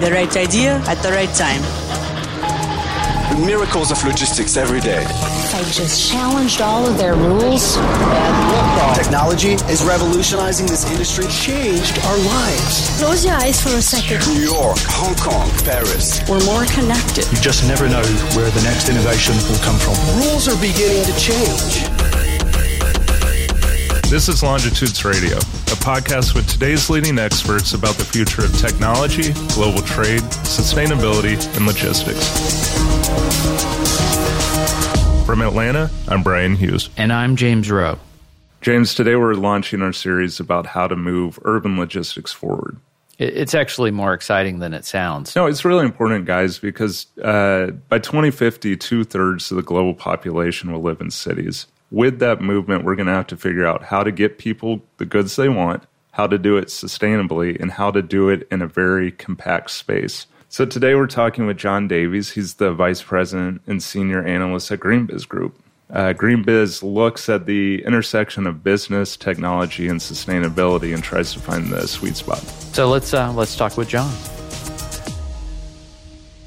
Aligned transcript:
The 0.00 0.12
right 0.12 0.36
idea 0.36 0.76
at 0.88 1.02
the 1.02 1.08
right 1.08 1.32
time. 1.32 1.62
Miracles 3.46 3.90
of 3.90 4.04
logistics 4.04 4.58
every 4.58 4.80
day. 4.80 5.04
I 5.06 5.62
just 5.72 6.12
challenged 6.12 6.60
all 6.60 6.86
of 6.86 6.98
their 6.98 7.14
rules. 7.14 7.76
Technology 8.94 9.52
is 9.72 9.82
revolutionizing 9.82 10.66
this 10.66 10.84
industry, 10.90 11.24
changed 11.28 11.98
our 12.04 12.18
lives. 12.18 12.90
Close 13.00 13.24
your 13.24 13.36
eyes 13.36 13.58
for 13.62 13.70
a 13.70 13.80
second. 13.80 14.20
New 14.34 14.44
York, 14.44 14.76
Hong 15.00 15.16
Kong, 15.16 15.48
Paris. 15.64 16.20
We're 16.28 16.44
more 16.44 16.66
connected. 16.66 17.24
You 17.32 17.40
just 17.40 17.66
never 17.66 17.88
know 17.88 18.04
where 18.36 18.50
the 18.50 18.62
next 18.68 18.90
innovation 18.90 19.34
will 19.48 19.60
come 19.64 19.78
from. 19.80 19.96
Rules 20.20 20.46
are 20.46 20.60
beginning 20.60 21.04
to 21.04 21.16
change. 21.16 21.95
This 24.08 24.28
is 24.28 24.40
Longitudes 24.40 25.04
Radio, 25.04 25.36
a 25.36 25.76
podcast 25.82 26.36
with 26.36 26.46
today's 26.48 26.88
leading 26.88 27.18
experts 27.18 27.74
about 27.74 27.96
the 27.96 28.04
future 28.04 28.44
of 28.44 28.56
technology, 28.56 29.32
global 29.52 29.82
trade, 29.82 30.22
sustainability, 30.46 31.34
and 31.56 31.66
logistics. 31.66 32.24
From 35.26 35.42
Atlanta, 35.42 35.90
I'm 36.06 36.22
Brian 36.22 36.54
Hughes. 36.54 36.88
And 36.96 37.12
I'm 37.12 37.34
James 37.34 37.68
Rowe. 37.68 37.98
James, 38.60 38.94
today 38.94 39.16
we're 39.16 39.34
launching 39.34 39.82
our 39.82 39.92
series 39.92 40.38
about 40.38 40.66
how 40.66 40.86
to 40.86 40.94
move 40.94 41.40
urban 41.42 41.76
logistics 41.76 42.32
forward. 42.32 42.76
It's 43.18 43.56
actually 43.56 43.90
more 43.90 44.14
exciting 44.14 44.60
than 44.60 44.72
it 44.72 44.84
sounds. 44.84 45.34
No, 45.34 45.46
it's 45.46 45.64
really 45.64 45.84
important, 45.84 46.26
guys, 46.26 46.60
because 46.60 47.06
uh, 47.18 47.72
by 47.88 47.98
2050, 47.98 48.76
two 48.76 49.02
thirds 49.02 49.50
of 49.50 49.56
the 49.56 49.64
global 49.64 49.94
population 49.94 50.70
will 50.70 50.82
live 50.82 51.00
in 51.00 51.10
cities. 51.10 51.66
With 51.90 52.18
that 52.18 52.40
movement, 52.40 52.84
we're 52.84 52.96
going 52.96 53.06
to 53.06 53.12
have 53.12 53.28
to 53.28 53.36
figure 53.36 53.64
out 53.64 53.84
how 53.84 54.02
to 54.02 54.10
get 54.10 54.38
people 54.38 54.82
the 54.96 55.06
goods 55.06 55.36
they 55.36 55.48
want, 55.48 55.84
how 56.10 56.26
to 56.26 56.36
do 56.36 56.56
it 56.56 56.66
sustainably, 56.66 57.60
and 57.60 57.70
how 57.70 57.92
to 57.92 58.02
do 58.02 58.28
it 58.28 58.48
in 58.50 58.60
a 58.60 58.66
very 58.66 59.12
compact 59.12 59.70
space. 59.70 60.26
So 60.48 60.66
today 60.66 60.96
we're 60.96 61.06
talking 61.06 61.46
with 61.46 61.58
John 61.58 61.86
Davies. 61.86 62.30
He's 62.30 62.54
the 62.54 62.72
vice 62.72 63.02
president 63.02 63.62
and 63.68 63.80
senior 63.80 64.24
analyst 64.24 64.72
at 64.72 64.80
GreenBiz 64.80 65.28
Group. 65.28 65.62
Uh, 65.88 66.12
GreenBiz 66.12 66.82
looks 66.82 67.28
at 67.28 67.46
the 67.46 67.84
intersection 67.84 68.48
of 68.48 68.64
business, 68.64 69.16
technology, 69.16 69.86
and 69.86 70.00
sustainability 70.00 70.92
and 70.92 71.04
tries 71.04 71.32
to 71.34 71.38
find 71.38 71.68
the 71.68 71.86
sweet 71.86 72.16
spot. 72.16 72.40
So 72.74 72.88
let's 72.88 73.14
uh, 73.14 73.32
let's 73.32 73.54
talk 73.54 73.76
with 73.76 73.88
John. 73.88 74.12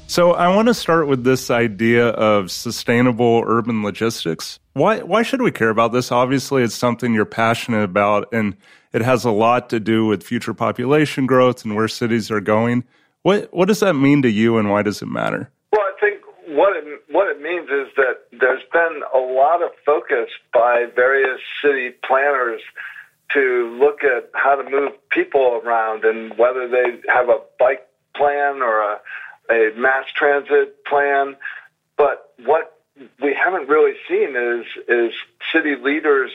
So 0.06 0.32
I 0.32 0.54
want 0.54 0.68
to 0.68 0.74
start 0.74 1.06
with 1.08 1.24
this 1.24 1.50
idea 1.50 2.08
of 2.08 2.50
sustainable 2.50 3.42
urban 3.46 3.82
logistics. 3.82 4.59
Why 4.72 5.00
why 5.00 5.22
should 5.22 5.42
we 5.42 5.50
care 5.50 5.70
about 5.70 5.92
this? 5.92 6.12
Obviously, 6.12 6.62
it's 6.62 6.74
something 6.74 7.12
you're 7.12 7.24
passionate 7.24 7.82
about, 7.82 8.32
and 8.32 8.56
it 8.92 9.02
has 9.02 9.24
a 9.24 9.30
lot 9.30 9.68
to 9.70 9.80
do 9.80 10.06
with 10.06 10.22
future 10.22 10.54
population 10.54 11.26
growth 11.26 11.64
and 11.64 11.74
where 11.74 11.88
cities 11.88 12.30
are 12.30 12.40
going. 12.40 12.84
What 13.22 13.52
what 13.52 13.68
does 13.68 13.80
that 13.80 13.94
mean 13.94 14.22
to 14.22 14.30
you, 14.30 14.58
and 14.58 14.70
why 14.70 14.82
does 14.82 15.02
it 15.02 15.08
matter? 15.08 15.50
Well, 15.72 15.82
I 15.82 15.92
think 16.00 16.20
what 16.46 16.76
it 16.76 16.84
what 17.10 17.28
it 17.28 17.42
means 17.42 17.68
is 17.68 17.92
that 17.96 18.20
there's 18.38 18.62
been 18.72 19.02
a 19.12 19.18
lot 19.18 19.62
of 19.62 19.70
focus 19.84 20.30
by 20.54 20.86
various 20.94 21.40
city 21.62 21.90
planners 22.06 22.60
to 23.32 23.76
look 23.78 24.02
at 24.04 24.30
how 24.34 24.56
to 24.56 24.68
move 24.68 24.92
people 25.10 25.60
around 25.64 26.04
and 26.04 26.36
whether 26.38 26.68
they 26.68 27.00
have 27.08 27.28
a 27.28 27.40
bike 27.58 27.86
plan 28.16 28.62
or 28.62 28.80
a, 28.80 29.00
a 29.50 29.72
mass 29.76 30.06
transit 30.16 30.84
plan. 30.84 31.36
But 31.96 32.32
what 32.44 32.79
we 33.22 33.34
haven't 33.34 33.68
really 33.68 33.94
seen 34.08 34.36
is 34.36 34.66
is 34.88 35.12
city 35.52 35.76
leaders 35.76 36.30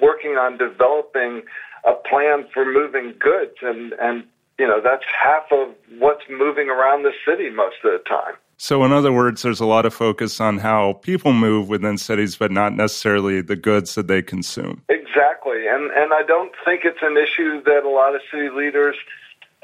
working 0.00 0.36
on 0.36 0.58
developing 0.58 1.42
a 1.84 1.94
plan 1.94 2.46
for 2.52 2.64
moving 2.64 3.14
goods 3.18 3.56
and 3.62 3.92
and 3.94 4.24
you 4.58 4.66
know, 4.66 4.80
that's 4.80 5.04
half 5.20 5.50
of 5.50 5.74
what's 5.98 6.22
moving 6.30 6.68
around 6.68 7.02
the 7.02 7.12
city 7.26 7.50
most 7.50 7.76
of 7.84 7.92
the 7.92 8.02
time. 8.08 8.34
So, 8.58 8.84
in 8.84 8.92
other 8.92 9.12
words, 9.12 9.42
there's 9.42 9.58
a 9.58 9.66
lot 9.66 9.86
of 9.86 9.92
focus 9.92 10.40
on 10.40 10.58
how 10.58 10.92
people 11.02 11.32
move 11.32 11.68
within 11.68 11.98
cities, 11.98 12.36
but 12.36 12.52
not 12.52 12.74
necessarily 12.74 13.40
the 13.40 13.56
goods 13.56 13.96
that 13.96 14.06
they 14.06 14.22
consume. 14.22 14.82
Exactly. 14.88 15.66
And, 15.66 15.90
and 15.90 16.12
I 16.12 16.22
don't 16.22 16.52
think 16.64 16.82
it's 16.84 17.02
an 17.02 17.16
issue 17.16 17.62
that 17.64 17.82
a 17.84 17.88
lot 17.88 18.14
of 18.14 18.20
city 18.30 18.50
leaders 18.50 18.94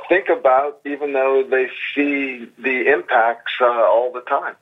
think 0.09 0.29
about, 0.29 0.81
even 0.85 1.13
though 1.13 1.45
they 1.49 1.69
see 1.95 2.51
the 2.59 2.93
impacts 2.93 3.53
uh, 3.61 3.67
all 3.67 4.11
the 4.13 4.23
time. 4.23 4.57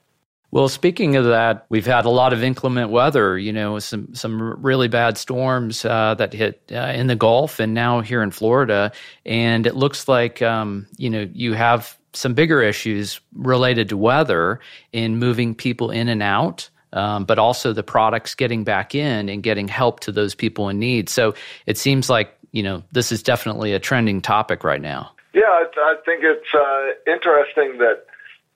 Well, 0.53 0.69
speaking 0.69 1.17
of 1.17 1.25
that, 1.27 1.67
we've 1.69 1.87
had 1.87 2.05
a 2.05 2.11
lot 2.11 2.33
of 2.33 2.43
inclement 2.43 2.91
weather, 2.91 3.37
you 3.37 3.53
know, 3.53 3.79
some 3.79 4.15
some 4.15 4.41
really 4.63 4.89
bad 4.89 5.19
storms 5.19 5.85
uh, 5.85 6.15
that 6.15 6.33
hit 6.33 6.63
uh, 6.73 6.93
in 6.95 7.09
the 7.09 7.17
Gulf 7.17 7.61
and 7.61 7.75
now 7.75 8.01
here 8.01 8.23
in 8.23 8.31
Florida. 8.31 8.93
And 9.25 9.67
it 9.67 9.75
looks 9.75 10.09
like, 10.09 10.41
um, 10.43 10.87
you 10.97 11.11
know, 11.11 11.29
you 11.33 11.55
have 11.55 11.99
some 12.13 12.35
bigger 12.35 12.63
issues 12.63 13.21
related 13.35 13.89
to 13.91 13.97
weather 13.97 14.61
in 14.93 15.19
moving 15.19 15.55
people 15.55 15.91
in 15.91 16.09
and 16.09 16.23
out. 16.23 16.71
Um, 16.93 17.27
but 17.27 17.39
also 17.39 17.75
the 17.75 17.83
products 17.83 18.35
getting 18.35 18.65
back 18.65 18.95
in 18.95 19.29
and 19.29 19.43
getting 19.43 19.69
help 19.69 20.01
to 20.01 20.13
those 20.13 20.35
people 20.35 20.71
in 20.71 20.79
need. 20.79 21.11
So 21.11 21.35
it 21.67 21.77
seems 21.77 22.09
like, 22.09 22.39
you 22.53 22.63
know, 22.63 22.85
this 22.93 23.13
is 23.13 23.23
definitely 23.23 23.75
a 23.75 23.79
trending 23.79 24.23
topic 24.23 24.65
right 24.65 24.81
now. 24.81 25.11
Yeah, 25.35 25.43
I 25.43 25.97
think 26.07 26.23
it's 26.25 26.55
uh, 26.55 27.13
interesting 27.13 27.77
that 27.79 28.07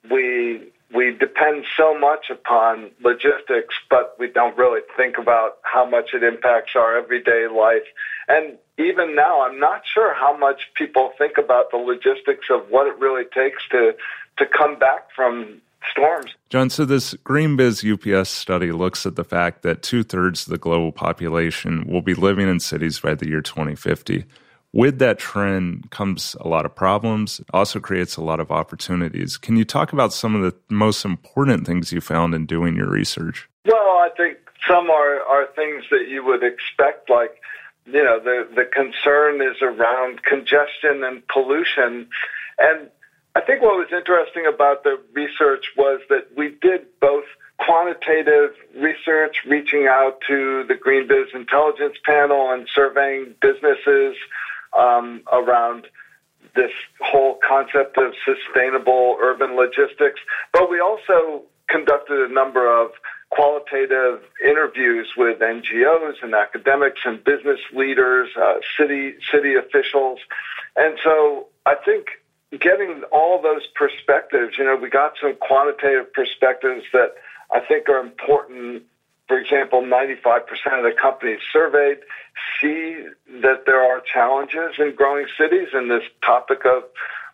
we 0.09 0.71
we 0.93 1.15
depend 1.17 1.65
so 1.77 1.97
much 1.97 2.29
upon 2.29 2.91
logistics, 3.01 3.75
but 3.89 4.15
we 4.19 4.27
don't 4.27 4.57
really 4.57 4.81
think 4.97 5.17
about 5.17 5.57
how 5.63 5.89
much 5.89 6.09
it 6.13 6.23
impacts 6.23 6.71
our 6.75 6.97
everyday 6.97 7.47
life. 7.47 7.87
And 8.27 8.57
even 8.77 9.15
now, 9.15 9.41
I'm 9.41 9.59
not 9.59 9.83
sure 9.91 10.13
how 10.13 10.35
much 10.35 10.61
people 10.75 11.11
think 11.17 11.37
about 11.37 11.71
the 11.71 11.77
logistics 11.77 12.47
of 12.49 12.69
what 12.69 12.87
it 12.87 12.97
really 12.99 13.25
takes 13.25 13.63
to 13.71 13.93
to 14.37 14.45
come 14.45 14.79
back 14.79 15.07
from 15.15 15.61
storms. 15.91 16.31
John, 16.49 16.69
so 16.69 16.85
this 16.85 17.13
GreenBiz 17.25 17.83
UPS 17.83 18.29
study 18.29 18.71
looks 18.71 19.05
at 19.05 19.15
the 19.15 19.23
fact 19.23 19.61
that 19.63 19.81
two 19.83 20.03
thirds 20.03 20.45
of 20.45 20.51
the 20.51 20.57
global 20.57 20.91
population 20.91 21.85
will 21.87 22.01
be 22.01 22.13
living 22.13 22.47
in 22.47 22.59
cities 22.59 22.99
by 22.99 23.13
the 23.13 23.27
year 23.27 23.41
2050 23.41 24.25
with 24.73 24.99
that 24.99 25.19
trend 25.19 25.91
comes 25.91 26.35
a 26.39 26.47
lot 26.47 26.65
of 26.65 26.73
problems. 26.73 27.39
It 27.39 27.47
also 27.53 27.79
creates 27.79 28.15
a 28.15 28.21
lot 28.21 28.39
of 28.39 28.51
opportunities. 28.51 29.37
Can 29.37 29.57
you 29.57 29.65
talk 29.65 29.91
about 29.93 30.13
some 30.13 30.35
of 30.35 30.41
the 30.41 30.55
most 30.73 31.03
important 31.03 31.65
things 31.65 31.91
you 31.91 32.01
found 32.01 32.33
in 32.33 32.45
doing 32.45 32.75
your 32.75 32.89
research? 32.89 33.49
Well, 33.65 33.75
I 33.75 34.09
think 34.15 34.37
some 34.67 34.89
are, 34.89 35.21
are 35.21 35.47
things 35.55 35.83
that 35.91 36.07
you 36.07 36.25
would 36.25 36.43
expect, 36.43 37.09
like, 37.09 37.41
you 37.85 38.03
know, 38.03 38.19
the, 38.19 38.47
the 38.55 38.65
concern 38.65 39.41
is 39.41 39.61
around 39.61 40.23
congestion 40.23 41.03
and 41.03 41.27
pollution. 41.27 42.07
And 42.59 42.89
I 43.35 43.41
think 43.41 43.61
what 43.61 43.75
was 43.75 43.89
interesting 43.91 44.45
about 44.45 44.83
the 44.83 45.01
research 45.13 45.65
was 45.77 46.01
that 46.09 46.27
we 46.37 46.55
did 46.61 46.85
both 46.99 47.25
quantitative 47.57 48.51
research, 48.75 49.37
reaching 49.47 49.87
out 49.87 50.19
to 50.27 50.63
the 50.67 50.75
GreenBiz 50.75 51.35
Intelligence 51.35 51.97
Panel 52.05 52.51
and 52.51 52.67
surveying 52.73 53.35
businesses 53.41 54.15
um, 54.77 55.21
around 55.31 55.87
this 56.55 56.71
whole 56.99 57.39
concept 57.47 57.97
of 57.97 58.13
sustainable 58.25 59.17
urban 59.21 59.55
logistics. 59.55 60.19
But 60.51 60.69
we 60.69 60.79
also 60.79 61.43
conducted 61.69 62.29
a 62.29 62.33
number 62.33 62.67
of 62.69 62.91
qualitative 63.29 64.21
interviews 64.43 65.07
with 65.15 65.39
NGOs 65.39 66.15
and 66.21 66.33
academics 66.33 66.99
and 67.05 67.23
business 67.23 67.59
leaders, 67.73 68.29
uh, 68.35 68.55
city 68.77 69.13
city 69.31 69.55
officials, 69.55 70.19
and 70.75 70.97
so 71.03 71.47
I 71.65 71.75
think 71.75 72.07
getting 72.59 73.03
all 73.11 73.41
those 73.41 73.65
perspectives, 73.75 74.57
you 74.57 74.65
know, 74.65 74.75
we 74.75 74.89
got 74.89 75.13
some 75.21 75.35
quantitative 75.39 76.11
perspectives 76.13 76.83
that 76.91 77.15
I 77.51 77.61
think 77.61 77.87
are 77.87 77.99
important 77.99 78.83
for 79.31 79.39
example, 79.39 79.81
95% 79.81 80.41
of 80.77 80.83
the 80.83 80.91
companies 81.01 81.39
surveyed 81.53 81.99
see 82.59 82.97
that 83.41 83.63
there 83.65 83.79
are 83.81 84.01
challenges 84.01 84.75
in 84.77 84.93
growing 84.93 85.25
cities 85.39 85.69
in 85.73 85.87
this 85.87 86.03
topic 86.21 86.65
of 86.65 86.83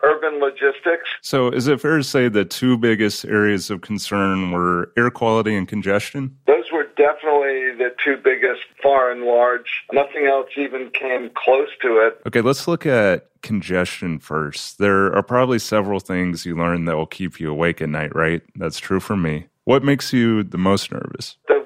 urban 0.03 0.39
logistics. 0.39 1.09
So, 1.23 1.49
is 1.49 1.67
it 1.67 1.81
fair 1.81 1.97
to 1.97 2.03
say 2.03 2.29
the 2.29 2.45
two 2.45 2.77
biggest 2.77 3.25
areas 3.25 3.71
of 3.71 3.81
concern 3.81 4.51
were 4.51 4.91
air 4.95 5.09
quality 5.09 5.55
and 5.55 5.67
congestion? 5.67 6.37
Those 6.45 6.65
were 6.71 6.83
definitely 6.83 7.73
the 7.75 7.95
two 8.05 8.17
biggest, 8.23 8.61
far 8.83 9.09
and 9.09 9.23
large. 9.23 9.83
Nothing 9.91 10.27
else 10.27 10.49
even 10.55 10.91
came 10.91 11.31
close 11.33 11.69
to 11.81 11.97
it. 11.97 12.21
Okay, 12.27 12.41
let's 12.41 12.67
look 12.67 12.85
at 12.85 13.25
congestion 13.41 14.19
first. 14.19 14.77
There 14.77 15.11
are 15.15 15.23
probably 15.23 15.57
several 15.57 15.99
things 15.99 16.45
you 16.45 16.55
learn 16.55 16.85
that 16.85 16.95
will 16.95 17.07
keep 17.07 17.39
you 17.39 17.49
awake 17.49 17.81
at 17.81 17.89
night, 17.89 18.15
right? 18.15 18.43
That's 18.55 18.77
true 18.77 18.99
for 18.99 19.17
me. 19.17 19.47
What 19.67 19.83
makes 19.83 20.13
you 20.13 20.43
the 20.43 20.57
most 20.57 20.93
nervous? 20.93 21.35
The 21.49 21.56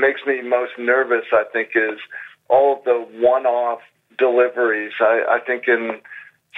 makes 0.00 0.20
me 0.26 0.42
most 0.42 0.72
nervous, 0.78 1.24
I 1.32 1.44
think, 1.52 1.70
is 1.74 1.98
all 2.48 2.78
of 2.78 2.84
the 2.84 3.06
one-off 3.20 3.80
deliveries. 4.18 4.92
I, 5.00 5.24
I 5.28 5.38
think 5.44 5.68
in 5.68 6.00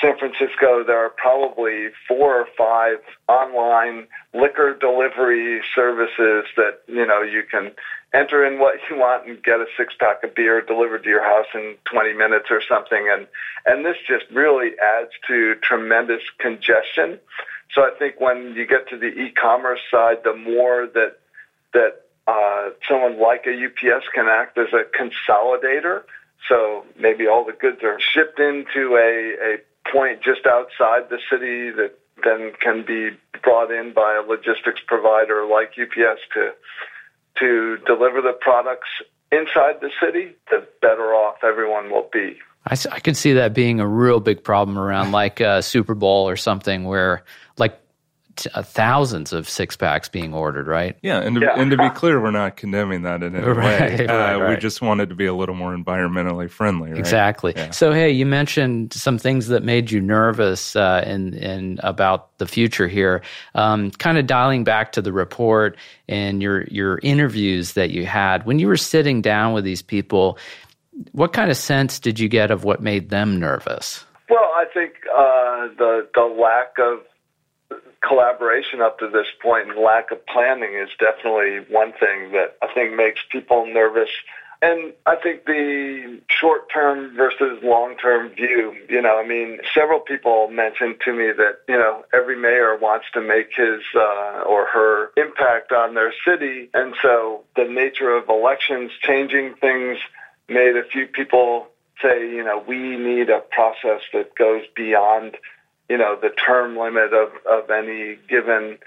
San 0.00 0.16
Francisco, 0.18 0.84
there 0.86 1.04
are 1.04 1.10
probably 1.10 1.88
four 2.08 2.40
or 2.40 2.46
five 2.56 2.98
online 3.28 4.06
liquor 4.32 4.76
delivery 4.78 5.60
services 5.74 6.44
that 6.56 6.80
you 6.86 7.04
know 7.04 7.22
you 7.22 7.42
can 7.50 7.72
enter 8.12 8.44
in 8.44 8.58
what 8.58 8.76
you 8.88 8.96
want 8.96 9.26
and 9.26 9.42
get 9.42 9.60
a 9.60 9.66
six 9.76 9.94
pack 9.98 10.24
of 10.24 10.34
beer 10.34 10.60
delivered 10.60 11.04
to 11.04 11.08
your 11.08 11.22
house 11.22 11.46
in 11.54 11.76
20 11.84 12.12
minutes 12.14 12.46
or 12.50 12.60
something. 12.68 13.08
And, 13.10 13.26
and 13.66 13.84
this 13.84 13.96
just 14.06 14.24
really 14.32 14.70
adds 14.82 15.10
to 15.28 15.54
tremendous 15.62 16.22
congestion. 16.38 17.18
So 17.74 17.82
I 17.82 17.90
think 17.98 18.20
when 18.20 18.54
you 18.56 18.66
get 18.66 18.88
to 18.88 18.96
the 18.96 19.06
e-commerce 19.06 19.80
side, 19.90 20.24
the 20.24 20.34
more 20.34 20.88
that, 20.94 21.18
that, 21.72 22.02
uh, 22.30 22.70
someone 22.88 23.20
like 23.20 23.44
a 23.46 23.54
UPS 23.66 24.06
can 24.14 24.26
act 24.28 24.56
as 24.56 24.68
a 24.72 24.84
consolidator. 24.96 26.02
So 26.48 26.84
maybe 26.98 27.26
all 27.26 27.44
the 27.44 27.52
goods 27.52 27.82
are 27.82 27.98
shipped 28.00 28.38
into 28.38 28.96
a, 28.96 29.54
a 29.54 29.90
point 29.92 30.22
just 30.22 30.46
outside 30.46 31.10
the 31.10 31.18
city 31.30 31.70
that 31.70 31.98
then 32.22 32.52
can 32.60 32.84
be 32.86 33.10
brought 33.42 33.70
in 33.70 33.92
by 33.92 34.16
a 34.16 34.22
logistics 34.22 34.80
provider 34.86 35.46
like 35.46 35.70
UPS 35.80 36.20
to 36.34 36.52
to 37.38 37.78
deliver 37.86 38.20
the 38.20 38.36
products 38.38 38.88
inside 39.32 39.80
the 39.80 39.90
city, 40.02 40.34
the 40.50 40.66
better 40.82 41.14
off 41.14 41.36
everyone 41.42 41.90
will 41.90 42.08
be. 42.12 42.36
I, 42.66 42.76
I 42.92 43.00
could 43.00 43.16
see 43.16 43.34
that 43.34 43.54
being 43.54 43.80
a 43.80 43.86
real 43.86 44.20
big 44.20 44.44
problem 44.44 44.78
around 44.78 45.12
like 45.12 45.40
a 45.40 45.62
Super 45.62 45.94
Bowl 45.94 46.28
or 46.28 46.36
something 46.36 46.84
where 46.84 47.24
like 47.56 47.80
t- 48.36 48.50
uh, 48.54 48.62
thousands 48.62 49.32
of 49.32 49.48
six 49.48 49.76
packs 49.76 50.08
being 50.08 50.32
ordered, 50.34 50.66
right? 50.66 50.96
Yeah, 51.02 51.20
and 51.20 51.36
to, 51.36 51.40
Yeah. 51.42 51.54
and 51.60 51.70
to 51.70 51.76
be 51.76 51.88
clear, 51.90 52.20
we're 52.20 52.30
not 52.30 52.56
condemning 52.56 53.02
that 53.02 53.22
in 53.22 53.34
any 53.36 53.44
Right, 53.46 53.98
way. 53.98 54.06
right, 54.06 54.34
Uh, 54.42 54.48
We 54.48 54.56
just 54.56 54.82
wanted 54.82 55.08
to 55.10 55.14
be 55.14 55.26
a 55.26 55.34
little 55.34 55.54
more 55.54 55.74
environmentally 55.76 56.50
friendly. 56.50 56.90
Right? 56.90 56.98
Exactly. 56.98 57.52
Yeah. 57.56 57.70
So, 57.70 57.92
hey, 57.92 58.10
you 58.10 58.26
mentioned 58.26 58.92
some 58.92 59.18
things 59.18 59.48
that 59.48 59.62
made 59.62 59.90
you 59.90 60.00
nervous 60.00 60.74
uh, 60.76 61.04
in, 61.06 61.34
in 61.34 61.80
about 61.82 62.36
the 62.38 62.46
future 62.46 62.88
here. 62.88 63.22
Um, 63.54 63.90
kind 63.92 64.18
of 64.18 64.26
dialing 64.26 64.64
back 64.64 64.92
to 64.92 65.02
the 65.02 65.12
report 65.12 65.76
and 66.08 66.42
your 66.42 66.64
your 66.64 66.98
interviews 67.02 67.74
that 67.74 67.90
you 67.90 68.06
had 68.06 68.46
when 68.46 68.58
you 68.58 68.66
were 68.68 68.76
sitting 68.76 69.20
down 69.22 69.52
with 69.52 69.64
these 69.64 69.82
people. 69.82 70.38
What 71.12 71.32
kind 71.32 71.50
of 71.50 71.56
sense 71.56 71.98
did 71.98 72.18
you 72.18 72.28
get 72.28 72.50
of 72.50 72.64
what 72.64 72.82
made 72.82 73.08
them 73.10 73.38
nervous? 73.38 74.04
Well, 74.28 74.38
I 74.54 74.64
think 74.74 74.92
uh, 75.16 75.68
the 75.78 76.06
the 76.14 76.22
lack 76.22 76.78
of 76.78 77.00
collaboration 78.06 78.80
up 78.80 78.98
to 78.98 79.08
this 79.08 79.26
point 79.42 79.70
and 79.70 79.78
lack 79.78 80.10
of 80.10 80.24
planning 80.26 80.74
is 80.74 80.88
definitely 80.98 81.58
one 81.72 81.92
thing 81.92 82.32
that 82.32 82.56
I 82.62 82.72
think 82.72 82.94
makes 82.94 83.20
people 83.30 83.66
nervous. 83.66 84.08
And 84.62 84.92
I 85.06 85.16
think 85.16 85.46
the 85.46 86.20
short 86.28 86.70
term 86.70 87.16
versus 87.16 87.60
long 87.62 87.96
term 87.96 88.28
view, 88.30 88.74
you 88.90 89.00
know, 89.00 89.18
I 89.18 89.26
mean, 89.26 89.58
several 89.72 90.00
people 90.00 90.48
mentioned 90.48 90.96
to 91.06 91.12
me 91.12 91.32
that, 91.32 91.60
you 91.66 91.76
know, 91.78 92.04
every 92.12 92.36
mayor 92.36 92.76
wants 92.76 93.06
to 93.14 93.22
make 93.22 93.48
his 93.56 93.80
uh, 93.94 94.42
or 94.46 94.66
her 94.66 95.12
impact 95.16 95.72
on 95.72 95.94
their 95.94 96.12
city. 96.26 96.68
And 96.74 96.94
so 97.00 97.44
the 97.56 97.64
nature 97.64 98.14
of 98.14 98.28
elections 98.28 98.90
changing 99.02 99.54
things 99.54 99.96
made 100.46 100.76
a 100.76 100.84
few 100.84 101.06
people 101.06 101.68
say, 102.02 102.28
you 102.28 102.44
know, 102.44 102.62
we 102.66 102.96
need 102.96 103.30
a 103.30 103.40
process 103.40 104.02
that 104.12 104.34
goes 104.34 104.62
beyond, 104.74 105.36
you 105.90 105.98
know, 105.98 106.16
the 106.22 106.30
term 106.30 106.78
limit 106.78 107.12
of, 107.12 107.30
of 107.50 107.68
any 107.68 108.16
given 108.28 108.78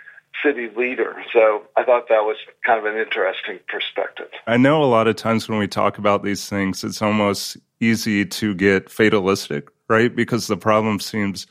city 0.41 0.69
leader. 0.75 1.13
So 1.33 1.63
I 1.75 1.83
thought 1.83 2.07
that 2.07 2.23
was 2.23 2.37
kind 2.65 2.79
of 2.79 2.85
an 2.91 2.99
interesting 2.99 3.59
perspective. 3.67 4.29
I 4.47 4.55
know 4.55 4.81
a 4.81 4.85
lot 4.85 5.07
of 5.07 5.17
times 5.17 5.49
when 5.49 5.59
we 5.59 5.67
talk 5.67 5.97
about 5.97 6.23
these 6.23 6.47
things, 6.49 6.81
it's 6.83 7.01
almost 7.01 7.57
easy 7.81 8.25
to 8.25 8.55
get 8.55 8.89
fatalistic, 8.89 9.67
right? 9.89 10.15
Because 10.15 10.47
the 10.47 10.55
problem 10.55 11.01
seems 11.01 11.45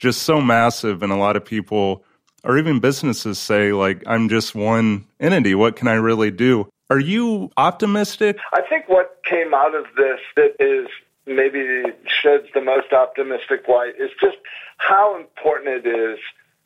just 0.00 0.24
so 0.24 0.42
massive, 0.42 1.02
and 1.04 1.12
a 1.12 1.16
lot 1.16 1.36
of 1.36 1.44
people, 1.44 2.04
or 2.42 2.58
even 2.58 2.80
businesses, 2.80 3.38
say, 3.38 3.72
like, 3.72 4.02
I'm 4.06 4.28
just 4.28 4.56
one 4.56 5.06
entity. 5.20 5.54
What 5.54 5.76
can 5.76 5.86
I 5.86 5.94
really 5.94 6.32
do? 6.32 6.68
Are 6.90 7.00
you 7.00 7.50
optimistic? 7.56 8.38
I 8.52 8.60
think 8.68 8.88
what 8.88 9.20
came 9.24 9.54
out 9.54 9.74
of 9.74 9.84
this 9.96 10.20
that 10.34 10.56
is 10.60 10.88
maybe 11.26 11.82
sheds 12.06 12.46
the 12.54 12.60
most 12.60 12.92
optimistic 12.92 13.68
light 13.68 13.94
is 13.98 14.10
just 14.20 14.36
how 14.78 15.16
important 15.18 15.86
it 15.86 15.88
is 15.88 16.18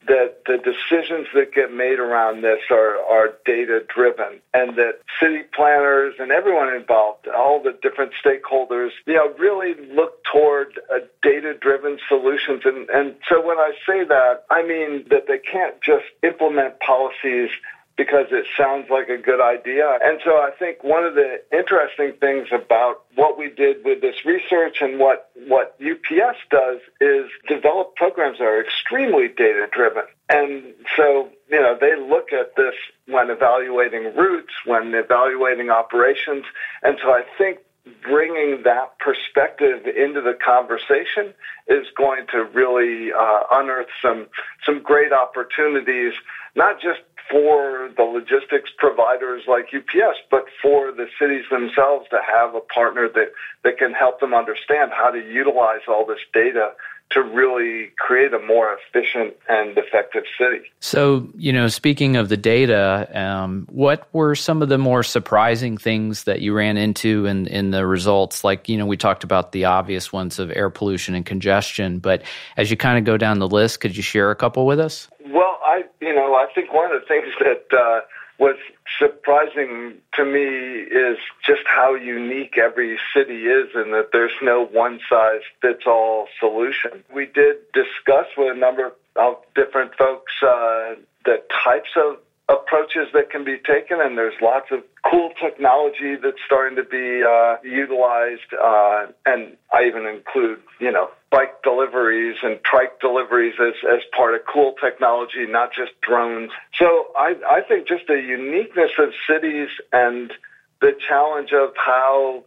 that 0.06 0.42
the 0.46 0.56
decisions 0.56 1.26
that 1.34 1.52
get 1.54 1.72
made 1.72 1.98
around 1.98 2.42
this 2.42 2.60
are, 2.70 2.96
are 3.04 3.34
data 3.44 3.80
driven 3.94 4.40
and 4.54 4.76
that 4.76 5.00
city 5.20 5.42
planners 5.54 6.14
and 6.18 6.30
everyone 6.30 6.74
involved, 6.74 7.28
all 7.28 7.62
the 7.62 7.76
different 7.82 8.12
stakeholders, 8.24 8.90
you 9.06 9.14
know, 9.14 9.32
really 9.38 9.74
look 9.94 10.24
toward 10.24 10.80
uh, 10.90 11.00
data 11.22 11.52
driven 11.54 11.98
solutions. 12.08 12.62
And, 12.64 12.88
and 12.88 13.14
so 13.28 13.46
when 13.46 13.58
I 13.58 13.72
say 13.86 14.04
that, 14.04 14.44
I 14.50 14.62
mean 14.62 15.04
that 15.10 15.26
they 15.28 15.38
can't 15.38 15.74
just 15.82 16.06
implement 16.22 16.80
policies 16.80 17.50
because 18.00 18.28
it 18.30 18.46
sounds 18.56 18.86
like 18.88 19.10
a 19.10 19.18
good 19.18 19.42
idea. 19.42 19.98
And 20.02 20.20
so 20.24 20.30
I 20.30 20.52
think 20.58 20.82
one 20.82 21.04
of 21.04 21.14
the 21.14 21.42
interesting 21.52 22.14
things 22.18 22.48
about 22.50 23.02
what 23.14 23.36
we 23.36 23.50
did 23.50 23.84
with 23.84 24.00
this 24.00 24.24
research 24.24 24.78
and 24.80 24.98
what, 24.98 25.28
what 25.46 25.76
UPS 25.78 26.38
does 26.50 26.78
is 26.98 27.28
develop 27.46 27.96
programs 27.96 28.38
that 28.38 28.44
are 28.44 28.58
extremely 28.58 29.28
data 29.28 29.66
driven. 29.70 30.04
And 30.30 30.72
so, 30.96 31.28
you 31.50 31.60
know, 31.60 31.76
they 31.78 31.94
look 31.94 32.32
at 32.32 32.56
this 32.56 32.72
when 33.06 33.28
evaluating 33.28 34.16
routes, 34.16 34.54
when 34.64 34.94
evaluating 34.94 35.68
operations. 35.68 36.46
And 36.82 36.96
so 37.02 37.10
I 37.10 37.24
think 37.36 37.58
bringing 38.02 38.62
that 38.64 38.98
perspective 38.98 39.86
into 39.86 40.20
the 40.20 40.36
conversation 40.44 41.34
is 41.68 41.86
going 41.96 42.26
to 42.32 42.44
really 42.44 43.12
uh, 43.12 43.40
unearth 43.52 43.88
some 44.02 44.26
some 44.64 44.82
great 44.82 45.12
opportunities, 45.12 46.12
not 46.54 46.80
just 46.80 47.00
for 47.30 47.90
the 47.96 48.02
logistics 48.02 48.70
providers 48.76 49.42
like 49.46 49.66
UPS, 49.74 50.18
but 50.30 50.44
for 50.60 50.90
the 50.90 51.06
cities 51.20 51.44
themselves 51.50 52.06
to 52.10 52.18
have 52.18 52.54
a 52.54 52.60
partner 52.60 53.08
that, 53.14 53.30
that 53.62 53.78
can 53.78 53.92
help 53.92 54.20
them 54.20 54.34
understand 54.34 54.90
how 54.90 55.10
to 55.10 55.18
utilize 55.18 55.86
all 55.86 56.04
this 56.04 56.18
data 56.34 56.72
to 57.10 57.22
really 57.22 57.90
create 57.98 58.32
a 58.32 58.38
more 58.38 58.76
efficient 58.78 59.34
and 59.48 59.76
effective 59.76 60.22
city. 60.38 60.62
So, 60.78 61.28
you 61.36 61.52
know, 61.52 61.66
speaking 61.68 62.16
of 62.16 62.28
the 62.28 62.36
data, 62.36 63.08
um, 63.12 63.66
what 63.70 64.08
were 64.12 64.36
some 64.36 64.62
of 64.62 64.68
the 64.68 64.78
more 64.78 65.02
surprising 65.02 65.76
things 65.76 66.24
that 66.24 66.40
you 66.40 66.54
ran 66.54 66.76
into 66.76 67.26
in, 67.26 67.48
in 67.48 67.72
the 67.72 67.84
results? 67.84 68.44
Like, 68.44 68.68
you 68.68 68.78
know, 68.78 68.86
we 68.86 68.96
talked 68.96 69.24
about 69.24 69.50
the 69.52 69.64
obvious 69.64 70.12
ones 70.12 70.38
of 70.38 70.52
air 70.52 70.70
pollution 70.70 71.14
and 71.14 71.26
congestion, 71.26 71.98
but 71.98 72.22
as 72.56 72.70
you 72.70 72.76
kind 72.76 72.98
of 72.98 73.04
go 73.04 73.16
down 73.16 73.40
the 73.40 73.48
list, 73.48 73.80
could 73.80 73.96
you 73.96 74.02
share 74.02 74.30
a 74.30 74.36
couple 74.36 74.64
with 74.64 74.78
us? 74.78 75.08
Well, 75.26 75.58
I, 75.64 75.82
you 76.00 76.14
know, 76.14 76.34
I 76.34 76.46
think 76.54 76.72
one 76.72 76.92
of 76.94 77.00
the 77.00 77.06
things 77.06 77.26
that 77.40 77.76
uh, 77.76 78.00
was 78.40 78.56
surprising 78.98 79.98
to 80.14 80.24
me 80.24 80.40
is 80.40 81.18
just 81.46 81.60
how 81.66 81.94
unique 81.94 82.56
every 82.56 82.98
city 83.14 83.44
is 83.44 83.68
and 83.74 83.92
that 83.92 84.08
there's 84.12 84.32
no 84.42 84.64
one 84.64 84.98
size 85.08 85.42
fits 85.60 85.82
all 85.86 86.26
solution. 86.40 87.04
We 87.14 87.26
did 87.26 87.56
discuss 87.74 88.26
with 88.38 88.56
a 88.56 88.58
number 88.58 88.92
of 89.16 89.36
different 89.54 89.94
folks 89.94 90.32
uh, 90.42 90.94
the 91.26 91.42
types 91.62 91.90
of 91.96 92.16
approaches 92.48 93.08
that 93.12 93.30
can 93.30 93.44
be 93.44 93.58
taken, 93.58 94.00
and 94.00 94.16
there's 94.16 94.34
lots 94.40 94.66
of 94.72 94.80
cool 95.08 95.30
technology 95.40 96.16
that's 96.16 96.40
starting 96.44 96.76
to 96.76 96.84
be 96.84 97.22
uh, 97.22 97.56
utilized. 97.62 98.50
Uh, 98.52 99.06
and 99.26 99.56
I 99.70 99.84
even 99.84 100.06
include, 100.06 100.60
you 100.80 100.90
know, 100.90 101.10
bike 101.30 101.62
deliveries 101.62 102.36
and 102.42 102.58
trike 102.64 103.00
deliveries 103.00 103.54
as, 103.60 103.74
as 103.88 104.00
part 104.16 104.34
of 104.34 104.40
cool 104.52 104.74
technology, 104.82 105.46
not 105.48 105.70
just 105.72 105.92
drones. 106.00 106.50
So 106.74 107.06
I, 107.16 107.34
I 107.48 107.60
think 107.62 107.86
just 107.86 108.06
the 108.08 108.20
uniqueness 108.20 108.90
of 108.98 109.10
cities 109.28 109.68
and 109.92 110.32
the 110.80 110.92
challenge 111.08 111.52
of 111.52 111.70
how 111.76 112.44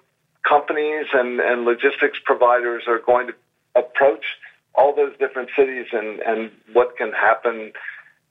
companies 0.47 1.05
and, 1.13 1.39
and 1.39 1.63
logistics 1.63 2.19
providers 2.23 2.83
are 2.87 2.99
going 2.99 3.27
to 3.27 3.33
approach 3.75 4.25
all 4.75 4.93
those 4.95 5.13
different 5.17 5.49
cities 5.57 5.85
and, 5.93 6.19
and 6.19 6.51
what 6.73 6.97
can 6.97 7.11
happen 7.11 7.71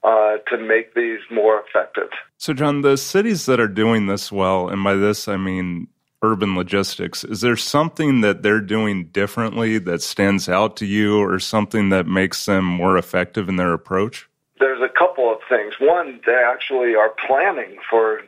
uh, 0.05 0.37
to 0.49 0.59
make 0.59 0.95
these 0.95 1.21
more 1.31 1.63
effective. 1.67 2.09
So, 2.37 2.53
John, 2.53 2.81
the 2.81 2.97
cities 2.97 3.47
that 3.47 3.61
are 3.61 3.69
doing 3.69 4.07
this 4.07 4.33
well, 4.33 4.69
and 4.69 4.83
by 4.83 4.95
this 4.97 5.29
I 5.29 5.37
mean 5.37 5.87
urban 6.23 6.55
logistics, 6.55 7.25
is 7.25 7.41
there 7.41 7.57
something 7.57 8.21
that 8.21 8.43
they're 8.43 8.61
doing 8.61 9.07
differently 9.07 9.79
that 9.79 10.03
stands 10.03 10.49
out 10.49 10.77
to 10.77 10.87
you 10.87 11.19
or 11.19 11.39
something 11.39 11.89
that 11.91 12.07
makes 12.07 12.47
them 12.47 12.65
more 12.65 12.97
effective 12.97 13.49
in 13.49 13.57
their 13.57 13.73
approach? 13.73 14.29
There's 14.61 14.81
a 14.81 14.89
couple 14.89 15.33
of 15.33 15.39
things. 15.49 15.75
One, 15.81 16.21
they 16.25 16.35
actually 16.35 16.95
are 16.95 17.13
planning 17.27 17.77
for 17.91 18.23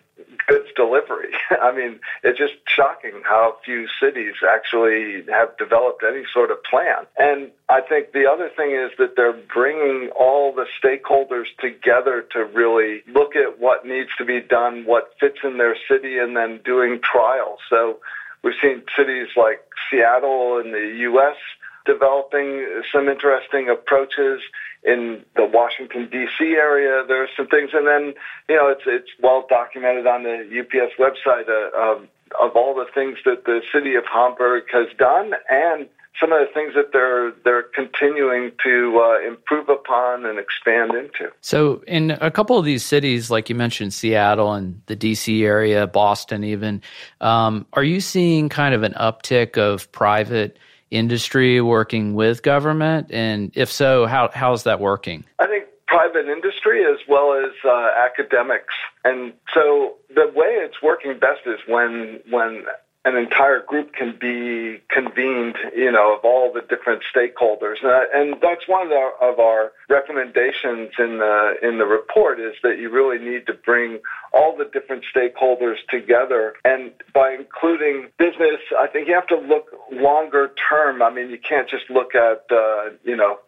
goods 0.47 0.69
delivery. 0.77 1.33
I 1.51 1.75
mean, 1.75 2.01
it's 2.23 2.39
just 2.39 2.55
shocking 2.67 3.23
how 3.25 3.57
few 3.65 3.87
cities 4.01 4.35
actually 4.49 5.25
have 5.31 5.57
developed 5.57 6.03
any 6.07 6.25
sort 6.33 6.51
of 6.51 6.63
plan. 6.65 7.07
And 7.17 7.51
I 7.69 7.81
think 7.81 8.13
the 8.13 8.27
other 8.31 8.51
thing 8.57 8.73
is 8.73 8.91
that 8.99 9.17
they're 9.17 9.33
bringing 9.33 10.11
all 10.19 10.55
the 10.55 10.67
stakeholders 10.83 11.47
together 11.61 12.27
to 12.33 12.45
really 12.45 13.03
look 13.13 13.37
at 13.37 13.59
what 13.59 13.87
needs 13.87 14.11
to 14.19 14.25
be 14.25 14.41
done, 14.41 14.85
what 14.85 15.13
fits 15.21 15.39
in 15.45 15.59
their 15.59 15.77
city, 15.89 16.19
and 16.19 16.37
then 16.37 16.61
doing 16.65 17.01
trials. 17.03 17.59
So 17.71 17.99
we've 18.43 18.55
seen 18.63 18.83
cities 18.97 19.29
like 19.37 19.61
Seattle 19.91 20.59
in 20.59 20.73
the 20.73 20.97
U.S. 21.01 21.37
developing 21.85 22.83
some 22.93 23.09
interesting 23.09 23.69
approaches 23.69 24.41
in 24.83 25.25
the 25.37 25.45
Washington 25.45 26.09
D.C. 26.11 26.45
area. 26.45 27.05
There 27.07 27.23
are 27.23 27.29
some 27.37 27.47
things, 27.49 27.71
and 27.73 27.87
then 27.87 28.15
you 28.49 28.57
know 28.57 28.69
it's 28.69 28.83
it's 28.87 29.11
well 29.23 29.47
documented 29.49 30.07
on 30.07 30.23
the 30.23 30.45
UPS 30.61 30.95
website 30.99 31.49
uh, 31.49 31.71
of, 31.77 32.09
of 32.41 32.57
all 32.57 32.75
the 32.75 32.87
things 32.95 33.19
that 33.25 33.45
the 33.45 33.63
city 33.73 33.95
of 33.95 34.05
Hamburg 34.07 34.65
has 34.73 34.89
done 34.99 35.33
and 35.51 35.89
some 36.21 36.33
of 36.33 36.39
the 36.47 36.53
things 36.53 36.75
that 36.75 36.93
they're 36.93 37.33
they're 37.45 37.63
continuing 37.63 38.53
to 38.63 39.01
uh, 39.03 39.27
improve 39.27 39.69
upon 39.69 40.25
and 40.27 40.39
expand 40.39 40.93
into. 40.95 41.33
So, 41.41 41.83
in 41.87 42.13
a 42.13 42.31
couple 42.31 42.59
of 42.59 42.65
these 42.65 42.85
cities, 42.85 43.31
like 43.31 43.49
you 43.49 43.55
mentioned, 43.55 43.93
Seattle 43.93 44.53
and 44.53 44.81
the 44.87 44.97
DC 44.97 45.43
area, 45.43 45.87
Boston, 45.87 46.45
even, 46.45 46.83
um, 47.21 47.67
are 47.73 47.83
you 47.85 48.01
seeing 48.01 48.49
kind 48.49 48.75
of 48.75 48.83
an 48.83 48.93
uptick 48.93 49.59
of 49.59 49.91
private 49.93 50.59
industry 50.91 51.61
working 51.61 52.15
with 52.15 52.43
government? 52.43 53.11
And 53.11 53.53
if 53.55 53.71
so, 53.71 54.07
how 54.07 54.31
how's 54.33 54.65
that 54.65 54.81
working? 54.81 55.25
I 55.39 55.47
think 55.47 55.65
private 55.87 56.27
industry 56.27 56.85
as 56.85 56.99
well 57.09 57.35
as 57.35 57.53
uh, 57.65 57.89
academics. 58.05 58.75
And 59.05 59.33
so 59.53 59.95
the 60.09 60.27
way 60.35 60.59
it's 60.59 60.83
working 60.83 61.19
best 61.19 61.41
is 61.47 61.61
when 61.69 62.21
when 62.31 62.65
an 63.05 63.17
entire 63.17 63.61
group 63.63 63.93
can 63.93 64.17
be 64.19 64.81
convened, 64.89 65.57
you 65.77 65.93
know, 65.93 66.17
of 66.17 66.25
all 66.25 66.53
the 66.53 66.63
different 66.63 67.03
stakeholders, 67.15 67.77
and, 67.83 68.33
and 68.33 68.41
that's 68.41 68.67
one 68.67 68.83
of, 68.83 68.89
the, 68.89 69.11
of 69.21 69.39
our 69.39 69.73
recommendations 69.91 70.91
in 70.99 71.19
the 71.19 71.55
in 71.63 71.79
the 71.79 71.85
report 71.85 72.41
is 72.41 72.55
that 72.63 72.79
you 72.79 72.91
really 72.91 73.23
need 73.23 73.47
to 73.47 73.53
bring 73.53 74.01
all 74.33 74.57
the 74.57 74.65
different 74.65 75.05
stakeholders 75.15 75.77
together, 75.91 76.55
and 76.65 76.93
by 77.13 77.37
including 77.39 78.09
business, 78.19 78.61
I 78.79 78.87
think 78.87 79.09
you 79.09 79.15
have 79.15 79.29
to 79.29 79.39
look 79.39 79.67
longer 79.93 80.53
term. 80.71 81.03
I 81.03 81.13
mean, 81.13 81.29
you 81.29 81.39
can't 81.39 81.69
just 81.69 81.91
look 81.91 82.15
at 82.15 82.45
uh, 82.51 82.91
you 83.05 83.17
know 83.17 83.39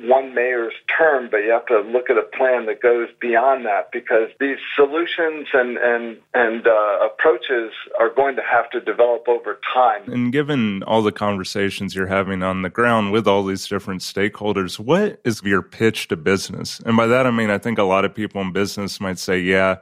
one 0.00 0.34
mayor's 0.34 0.74
term, 0.96 1.28
but 1.30 1.38
you 1.38 1.50
have 1.50 1.66
to 1.66 1.80
look 1.80 2.10
at 2.10 2.16
a 2.16 2.22
plan 2.36 2.66
that 2.66 2.82
goes 2.82 3.08
beyond 3.20 3.64
that 3.66 3.90
because 3.92 4.28
these 4.40 4.58
solutions 4.74 5.48
and 5.52 5.78
and 5.78 6.18
and 6.34 6.66
uh, 6.66 6.98
approaches 7.04 7.72
are 7.98 8.10
going 8.14 8.36
to 8.36 8.42
have 8.42 8.70
to 8.70 8.80
develop 8.80 9.28
over 9.28 9.58
time. 9.74 10.10
And 10.10 10.32
given 10.32 10.82
all 10.84 11.02
the 11.02 11.12
conversations 11.12 11.94
you're 11.94 12.06
having 12.06 12.42
on 12.42 12.62
the 12.62 12.70
ground 12.70 13.12
with 13.12 13.26
all 13.26 13.44
these 13.44 13.66
different 13.66 14.02
stakeholders, 14.02 14.78
what 14.78 15.20
is 15.24 15.42
your 15.42 15.62
pitch 15.62 16.08
to 16.08 16.16
business? 16.16 16.80
And 16.84 16.96
by 16.96 17.06
that 17.06 17.26
I 17.26 17.30
mean 17.30 17.50
I 17.50 17.58
think 17.58 17.78
a 17.78 17.84
lot 17.84 18.04
of 18.04 18.14
people 18.14 18.40
in 18.40 18.52
business 18.52 19.00
might 19.00 19.18
say, 19.18 19.38
"Yeah, 19.38 19.76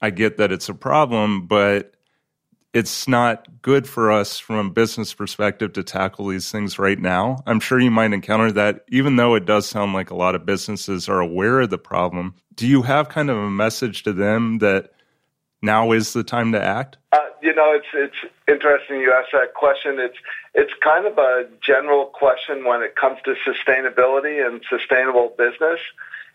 I 0.00 0.10
get 0.10 0.36
that 0.38 0.52
it's 0.52 0.68
a 0.68 0.74
problem, 0.74 1.46
but." 1.46 1.94
It's 2.72 3.06
not 3.06 3.46
good 3.60 3.86
for 3.86 4.10
us 4.10 4.38
from 4.38 4.66
a 4.66 4.70
business 4.70 5.12
perspective 5.12 5.74
to 5.74 5.82
tackle 5.82 6.28
these 6.28 6.50
things 6.50 6.78
right 6.78 6.98
now. 6.98 7.42
I'm 7.46 7.60
sure 7.60 7.78
you 7.78 7.90
might 7.90 8.12
encounter 8.12 8.50
that, 8.52 8.84
even 8.88 9.16
though 9.16 9.34
it 9.34 9.44
does 9.44 9.66
sound 9.68 9.92
like 9.92 10.10
a 10.10 10.14
lot 10.14 10.34
of 10.34 10.46
businesses 10.46 11.08
are 11.08 11.20
aware 11.20 11.60
of 11.60 11.70
the 11.70 11.78
problem. 11.78 12.34
Do 12.54 12.66
you 12.66 12.82
have 12.82 13.08
kind 13.08 13.28
of 13.28 13.36
a 13.36 13.50
message 13.50 14.04
to 14.04 14.12
them 14.12 14.58
that 14.58 14.92
now 15.60 15.92
is 15.92 16.12
the 16.12 16.24
time 16.24 16.52
to 16.52 16.62
act? 16.62 16.96
Uh, 17.12 17.18
you 17.42 17.54
know, 17.54 17.72
it's 17.74 17.86
it's 17.94 18.32
interesting 18.48 19.00
you 19.00 19.12
ask 19.12 19.30
that 19.32 19.54
question. 19.54 19.98
It's 19.98 20.16
it's 20.54 20.72
kind 20.82 21.06
of 21.06 21.18
a 21.18 21.48
general 21.64 22.06
question 22.06 22.64
when 22.64 22.82
it 22.82 22.96
comes 22.96 23.18
to 23.24 23.34
sustainability 23.46 24.46
and 24.46 24.62
sustainable 24.68 25.34
business 25.36 25.80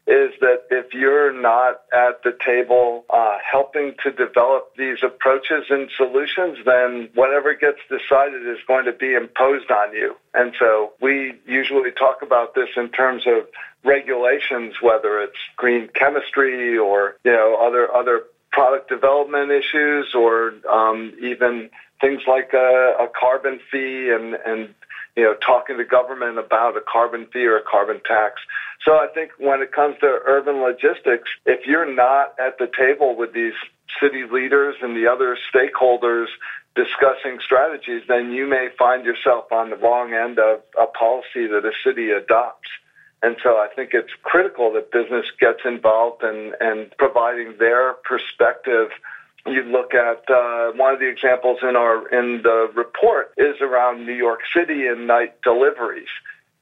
is 0.08 0.32
that 0.40 0.64
if 0.72 0.94
you're 0.94 1.34
not 1.34 1.82
at 1.94 2.24
the 2.24 2.32
table 2.46 3.04
uh, 3.10 3.38
helping 3.44 3.94
to 4.04 4.12
develop 4.12 4.72
these 4.78 5.00
approaches 5.04 5.66
and 5.70 5.90
solutions, 5.98 6.58
then 6.66 7.10
whatever 7.14 7.54
gets 7.54 7.80
decided 7.90 8.48
is 8.48 8.58
going 8.68 8.86
to 8.86 8.94
be 8.94 9.14
imposed 9.14 9.70
on 9.70 9.94
you. 9.94 10.16
And 10.34 10.54
so 10.58 10.94
we 11.02 11.34
usually 11.46 11.92
talk 11.92 12.22
about 12.22 12.56
this 12.56 12.70
in 12.78 12.90
terms 12.90 13.24
of 13.28 13.48
regulations, 13.84 14.76
whether 14.82 15.22
it's 15.22 15.38
green 15.58 15.90
chemistry 15.94 16.78
or 16.78 17.16
you 17.26 17.32
know 17.32 17.58
other 17.60 17.94
other 17.94 18.24
product 18.52 18.90
development 18.90 19.52
issues 19.52 20.16
or 20.16 20.54
um, 20.72 21.14
even 21.22 21.70
things 22.00 22.22
like 22.28 22.52
a, 22.54 22.96
a 23.00 23.08
carbon 23.20 23.60
fee 23.72 24.10
and 24.10 24.36
and 24.46 24.74
you 25.18 25.24
know, 25.24 25.34
talking 25.46 25.78
to 25.78 25.84
government 25.84 26.38
about 26.38 26.78
a 26.78 26.82
carbon 26.82 27.26
fee 27.34 27.46
or 27.46 27.58
a 27.58 27.64
carbon 27.64 28.00
tax. 28.08 28.40
So 28.86 28.94
I 28.94 29.08
think 29.14 29.32
when 29.40 29.64
it 29.64 29.74
comes 29.74 29.96
to 30.02 30.20
urban 30.26 30.62
logistics, 30.62 31.28
if 31.46 31.66
you're 31.66 31.92
not 31.92 32.36
at 32.40 32.60
the 32.60 32.70
table 32.78 33.18
with 33.18 33.34
these 33.34 33.58
city 34.00 34.24
leaders 34.32 34.76
and 34.80 34.96
the 34.96 35.10
other 35.12 35.36
stakeholders 35.52 36.28
discussing 36.76 37.40
strategies, 37.44 38.04
then 38.08 38.32
you 38.32 38.48
may 38.48 38.70
find 38.78 39.06
yourself 39.06 39.52
on 39.52 39.72
the 39.72 39.76
wrong 39.76 40.14
end 40.14 40.38
of 40.38 40.62
a 40.80 40.86
policy 40.86 41.48
that 41.48 41.66
a 41.66 41.72
city 41.84 42.12
adopts. 42.12 42.70
And 43.24 43.36
so 43.42 43.58
I 43.58 43.68
think 43.76 43.92
it's 43.94 44.14
critical 44.22 44.72
that 44.74 44.92
business 44.92 45.26
gets 45.40 45.62
involved 45.66 46.22
and, 46.22 46.54
and 46.60 46.96
providing 47.00 47.56
their 47.58 47.94
perspective 48.06 48.90
you 49.48 49.64
look 49.64 49.94
at 49.94 50.30
uh, 50.30 50.72
one 50.74 50.94
of 50.94 51.00
the 51.00 51.08
examples 51.08 51.60
in 51.62 51.76
our 51.76 52.08
in 52.10 52.42
the 52.44 52.70
report 52.76 53.34
is 53.38 53.56
around 53.62 54.06
New 54.06 54.14
York 54.14 54.42
City 54.56 54.88
and 54.88 55.08
night 55.08 55.42
deliveries, 55.42 56.10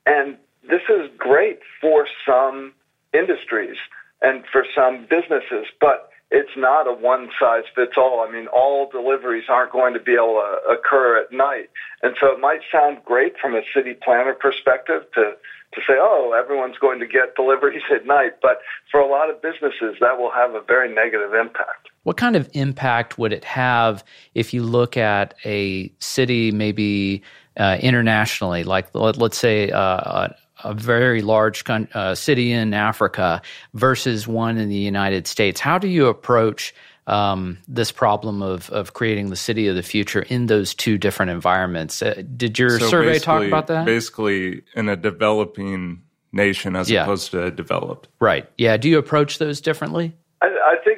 and 0.06 0.38
this 0.68 0.82
is 0.90 1.10
great 1.18 1.60
for 1.82 2.08
some 2.26 2.74
industries 3.14 3.78
and 4.22 4.44
for 4.52 4.66
some 4.76 5.06
businesses, 5.10 5.68
but 5.80 6.10
it's 6.32 6.58
not 6.58 6.88
a 6.88 6.94
one 6.94 7.30
size 7.40 7.64
fits 7.76 7.94
all. 7.98 8.26
I 8.28 8.32
mean, 8.32 8.48
all 8.48 8.90
deliveries 8.90 9.46
aren't 9.48 9.72
going 9.72 9.94
to 9.94 10.00
be 10.00 10.14
able 10.14 10.42
to 10.42 10.74
occur 10.74 11.22
at 11.22 11.32
night. 11.32 11.70
And 12.02 12.16
so 12.20 12.32
it 12.32 12.40
might 12.40 12.62
sound 12.72 13.06
great 13.06 13.38
from 13.40 13.56
a 13.56 13.62
city 13.74 13.94
planner 13.94 14.34
perspective 14.34 15.04
to 15.14 15.34
to 15.74 15.82
say, 15.82 15.96
oh, 16.00 16.32
everyone's 16.32 16.78
going 16.78 17.00
to 17.00 17.08
get 17.08 17.36
deliveries 17.36 17.84
at 17.94 18.06
night. 18.06 18.42
But 18.42 18.62
for 18.92 19.00
a 19.00 19.08
lot 19.08 19.30
of 19.30 19.42
businesses, 19.42 19.98
that 20.00 20.18
will 20.18 20.32
have 20.32 20.56
a 20.56 20.62
very 20.62 20.94
negative 20.94 21.34
impact. 21.34 21.90
What 22.06 22.18
kind 22.18 22.36
of 22.36 22.48
impact 22.54 23.18
would 23.18 23.34
it 23.34 23.44
have 23.44 24.04
if 24.36 24.54
you 24.54 24.64
look 24.64 24.96
at 24.96 25.34
a 25.44 25.92
city, 26.00 26.52
maybe 26.52 27.24
uh, 27.58 27.78
internationally, 27.82 28.64
like 28.64 28.94
let, 28.94 29.20
us 29.20 29.36
say 29.36 29.72
uh, 29.72 29.80
a, 29.80 30.36
a, 30.64 30.74
very 30.74 31.22
large 31.22 31.64
con- 31.64 31.90
uh, 31.94 32.14
city 32.14 32.52
in 32.52 32.74
Africa 32.74 33.42
versus 33.74 34.28
one 34.28 34.58
in 34.58 34.70
the 34.70 34.76
United 34.76 35.26
States? 35.26 35.60
How 35.60 35.80
do 35.80 35.88
you 35.88 36.06
approach 36.06 36.76
um, 37.08 37.58
this 37.68 37.92
problem 37.92 38.42
of 38.42 38.70
of 38.70 38.94
creating 38.94 39.30
the 39.30 39.36
city 39.36 39.68
of 39.68 39.76
the 39.76 39.84
future 39.84 40.22
in 40.24 40.48
those 40.48 40.74
two 40.74 40.98
different 40.98 41.32
environments. 41.32 42.02
Uh, 42.02 42.24
did 42.36 42.58
your 42.58 42.80
so 42.80 42.88
survey 42.88 43.20
talk 43.20 43.44
about 43.44 43.68
that? 43.68 43.86
Basically, 43.86 44.64
in 44.76 44.90
a 44.90 44.96
developing 44.96 46.02
nation 46.32 46.76
as 46.76 46.90
yeah. 46.90 47.04
opposed 47.04 47.32
to 47.32 47.52
developed. 47.52 48.08
Right. 48.20 48.48
Yeah. 48.58 48.78
Do 48.78 48.90
you 48.90 48.98
approach 48.98 49.38
those 49.38 49.62
differently? 49.62 50.16
I, 50.42 50.48
I 50.48 50.76
think 50.84 50.95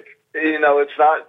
you 0.52 0.60
know 0.60 0.80
it's 0.80 0.98
not 0.98 1.28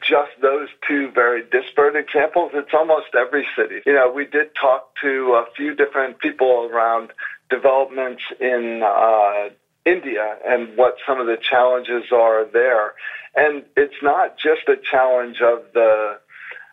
just 0.00 0.30
those 0.40 0.68
two 0.88 1.10
very 1.14 1.42
disparate 1.42 1.96
examples. 1.96 2.52
It's 2.54 2.72
almost 2.72 3.14
every 3.18 3.46
city. 3.56 3.80
You 3.84 3.94
know, 3.94 4.10
we 4.10 4.24
did 4.24 4.54
talk 4.60 4.94
to 5.02 5.34
a 5.34 5.44
few 5.56 5.74
different 5.74 6.18
people 6.18 6.68
around 6.70 7.12
developments 7.50 8.22
in 8.40 8.82
uh, 8.84 9.50
India 9.84 10.36
and 10.46 10.76
what 10.76 10.96
some 11.06 11.20
of 11.20 11.26
the 11.26 11.36
challenges 11.36 12.04
are 12.12 12.46
there. 12.52 12.94
And 13.34 13.64
it's 13.76 14.00
not 14.02 14.38
just 14.38 14.68
a 14.68 14.76
challenge 14.90 15.40
of 15.42 15.64
the 15.74 16.18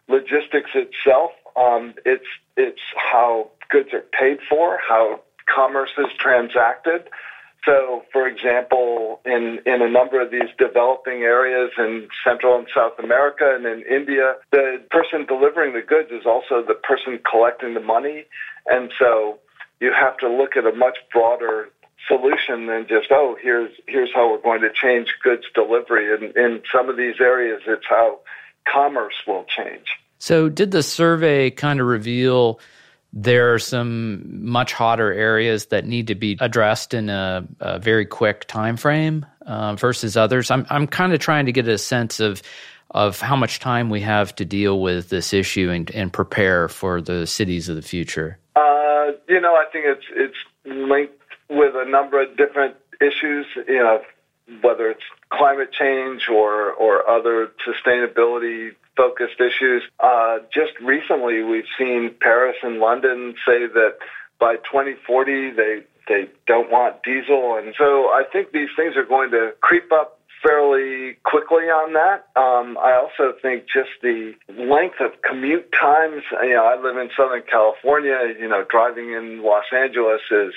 logistics 0.08 0.72
itself. 0.74 1.32
Um, 1.56 1.94
it's 2.06 2.26
it's 2.56 2.82
how 2.96 3.52
goods 3.70 3.90
are 3.94 4.04
paid 4.18 4.40
for, 4.50 4.80
how 4.88 5.22
commerce 5.54 5.92
is 5.98 6.08
transacted. 6.18 7.10
So, 7.66 8.04
for 8.14 8.28
example, 8.28 9.20
in, 9.26 9.60
in 9.66 9.82
a 9.82 9.90
number 9.90 10.22
of 10.22 10.32
these 10.32 10.50
developing 10.58 11.24
areas 11.24 11.72
in 11.78 12.08
Central 12.24 12.58
and 12.58 12.68
South 12.74 12.94
America 13.04 13.54
and 13.54 13.66
in 13.66 13.84
India, 13.90 14.36
the 14.52 14.82
person 14.90 15.26
delivering 15.26 15.74
the 15.74 15.82
goods 15.82 16.10
is 16.12 16.26
also 16.26 16.64
the 16.66 16.74
person 16.74 17.20
collecting 17.30 17.74
the 17.74 17.82
money. 17.82 18.26
And 18.68 18.92
so 18.98 19.40
you 19.82 19.92
have 19.94 20.18
to 20.18 20.30
look 20.30 20.56
at 20.56 20.66
a 20.66 20.74
much 20.74 20.98
broader 21.12 21.70
solution 22.08 22.68
than 22.68 22.88
just 22.88 23.08
oh 23.12 23.36
here's 23.42 23.72
here's 23.88 24.10
how 24.14 24.32
we're 24.32 24.42
going 24.42 24.62
to 24.62 24.72
change 24.72 25.14
goods 25.22 25.44
delivery 25.54 26.14
and 26.14 26.36
in 26.38 26.62
some 26.72 26.90
of 26.90 26.96
these 26.96 27.16
areas 27.20 27.62
it's 27.68 27.86
how 27.90 28.20
commerce 28.72 29.16
will 29.28 29.46
change 29.46 29.86
so 30.18 30.48
did 30.48 30.72
the 30.72 30.82
survey 30.82 31.52
kind 31.52 31.82
of 31.82 31.86
reveal 31.86 32.60
there 33.12 33.54
are 33.54 33.60
some 33.60 34.46
much 34.46 34.74
hotter 34.74 35.12
areas 35.12 35.68
that 35.68 35.86
need 35.86 36.08
to 36.08 36.16
be 36.16 36.38
addressed 36.40 36.94
in 36.94 37.10
a, 37.10 37.48
a 37.60 37.80
very 37.80 38.06
quick 38.06 38.46
time 38.46 38.78
frame 38.78 39.26
uh, 39.46 39.76
versus 39.76 40.16
others. 40.16 40.52
I'm, 40.52 40.66
I'm 40.70 40.88
kind 40.88 41.14
of 41.14 41.20
trying 41.20 41.46
to 41.48 41.52
get 41.52 41.68
a 41.68 41.78
sense 41.78 42.20
of 42.20 42.42
of 42.92 43.20
how 43.20 43.36
much 43.36 43.60
time 43.60 43.92
we 43.92 44.02
have 44.02 44.34
to 44.36 44.44
deal 44.44 44.82
with 44.82 45.10
this 45.10 45.32
issue 45.32 45.70
and, 45.70 45.92
and 45.92 46.12
prepare 46.12 46.68
for 46.68 47.02
the 47.02 47.28
cities 47.28 47.70
of 47.70 47.76
the 47.76 47.84
future. 47.84 48.40
Uh, 48.56 49.12
you 49.28 49.40
know 49.40 49.54
i 49.54 49.66
think 49.72 49.86
it's 49.86 50.06
it's 50.16 50.38
linked 50.66 51.14
with 51.50 51.74
a 51.76 51.90
number 51.90 52.22
of 52.22 52.38
different 52.38 52.76
issues, 53.02 53.46
you 53.68 53.80
know, 53.80 54.02
whether 54.62 54.90
it's 54.90 55.04
climate 55.30 55.72
change 55.72 56.28
or, 56.30 56.72
or 56.74 57.10
other 57.10 57.52
sustainability 57.68 58.72
focused 59.00 59.40
issues. 59.40 59.84
Uh, 60.02 60.40
just 60.54 60.74
recently, 60.82 61.42
we've 61.42 61.72
seen 61.78 62.14
Paris 62.20 62.58
and 62.62 62.80
London 62.80 63.34
say 63.46 63.66
that 63.66 63.96
by 64.40 64.56
2040 64.56 65.52
they 65.52 65.84
they 66.10 66.28
don't 66.48 66.70
want 66.72 67.04
diesel, 67.04 67.56
and 67.56 67.74
so 67.78 68.08
I 68.08 68.24
think 68.32 68.52
these 68.52 68.70
things 68.76 68.98
are 68.98 69.06
going 69.06 69.32
to 69.32 69.54
creep 69.62 69.92
up 69.94 70.20
fairly 70.44 71.18
quickly 71.24 71.66
on 71.66 71.94
that. 71.94 72.28
Um, 72.36 72.78
I 72.78 72.94
also 72.96 73.38
think 73.42 73.66
just 73.72 73.90
the 74.02 74.34
length 74.58 75.00
of 75.00 75.12
commute 75.22 75.72
times. 75.72 76.24
You 76.42 76.56
know, 76.56 76.66
I 76.66 76.82
live 76.82 76.98
in 76.98 77.10
Southern 77.16 77.44
California. 77.44 78.34
You 78.38 78.50
know, 78.50 78.66
driving 78.70 79.14
in 79.14 79.44
Los 79.44 79.66
Angeles 79.72 80.22
is 80.32 80.54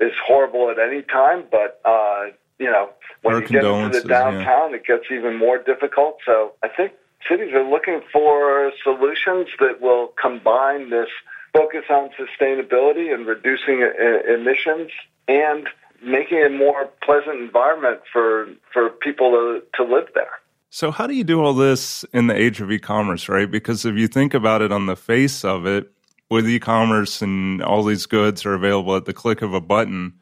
is 0.00 0.12
horrible 0.26 0.70
at 0.70 0.78
any 0.78 1.02
time, 1.02 1.44
but 1.50 1.80
uh, 1.84 2.26
you 2.58 2.70
know, 2.70 2.90
when 3.22 3.36
Our 3.36 3.40
you 3.42 3.48
get 3.48 3.64
into 3.64 4.00
the 4.00 4.06
downtown, 4.06 4.70
yeah. 4.70 4.76
it 4.76 4.84
gets 4.84 5.04
even 5.10 5.38
more 5.38 5.58
difficult. 5.58 6.18
So 6.26 6.52
I 6.62 6.68
think 6.68 6.92
cities 7.28 7.52
are 7.52 7.68
looking 7.68 8.00
for 8.12 8.72
solutions 8.82 9.48
that 9.58 9.80
will 9.80 10.12
combine 10.20 10.90
this 10.90 11.08
focus 11.52 11.84
on 11.90 12.10
sustainability 12.18 13.12
and 13.12 13.26
reducing 13.26 13.82
uh, 13.82 14.32
emissions 14.32 14.90
and 15.28 15.68
making 16.02 16.42
a 16.42 16.48
more 16.48 16.88
pleasant 17.02 17.40
environment 17.40 18.00
for 18.12 18.48
for 18.72 18.90
people 18.90 19.30
to, 19.32 19.62
to 19.74 19.84
live 19.84 20.08
there. 20.14 20.30
So, 20.70 20.90
how 20.90 21.06
do 21.06 21.14
you 21.14 21.24
do 21.24 21.42
all 21.42 21.54
this 21.54 22.04
in 22.12 22.28
the 22.28 22.36
age 22.36 22.60
of 22.60 22.70
e 22.70 22.78
commerce, 22.78 23.28
right? 23.28 23.50
Because 23.50 23.84
if 23.84 23.96
you 23.96 24.06
think 24.06 24.34
about 24.34 24.62
it 24.62 24.70
on 24.70 24.86
the 24.86 24.96
face 24.96 25.44
of 25.44 25.66
it, 25.66 25.90
with 26.30 26.48
e 26.48 26.58
commerce 26.60 27.20
and 27.22 27.62
all 27.62 27.82
these 27.82 28.06
goods 28.06 28.46
are 28.46 28.54
available 28.54 28.96
at 28.96 29.04
the 29.04 29.12
click 29.12 29.42
of 29.42 29.52
a 29.52 29.60
button, 29.60 30.14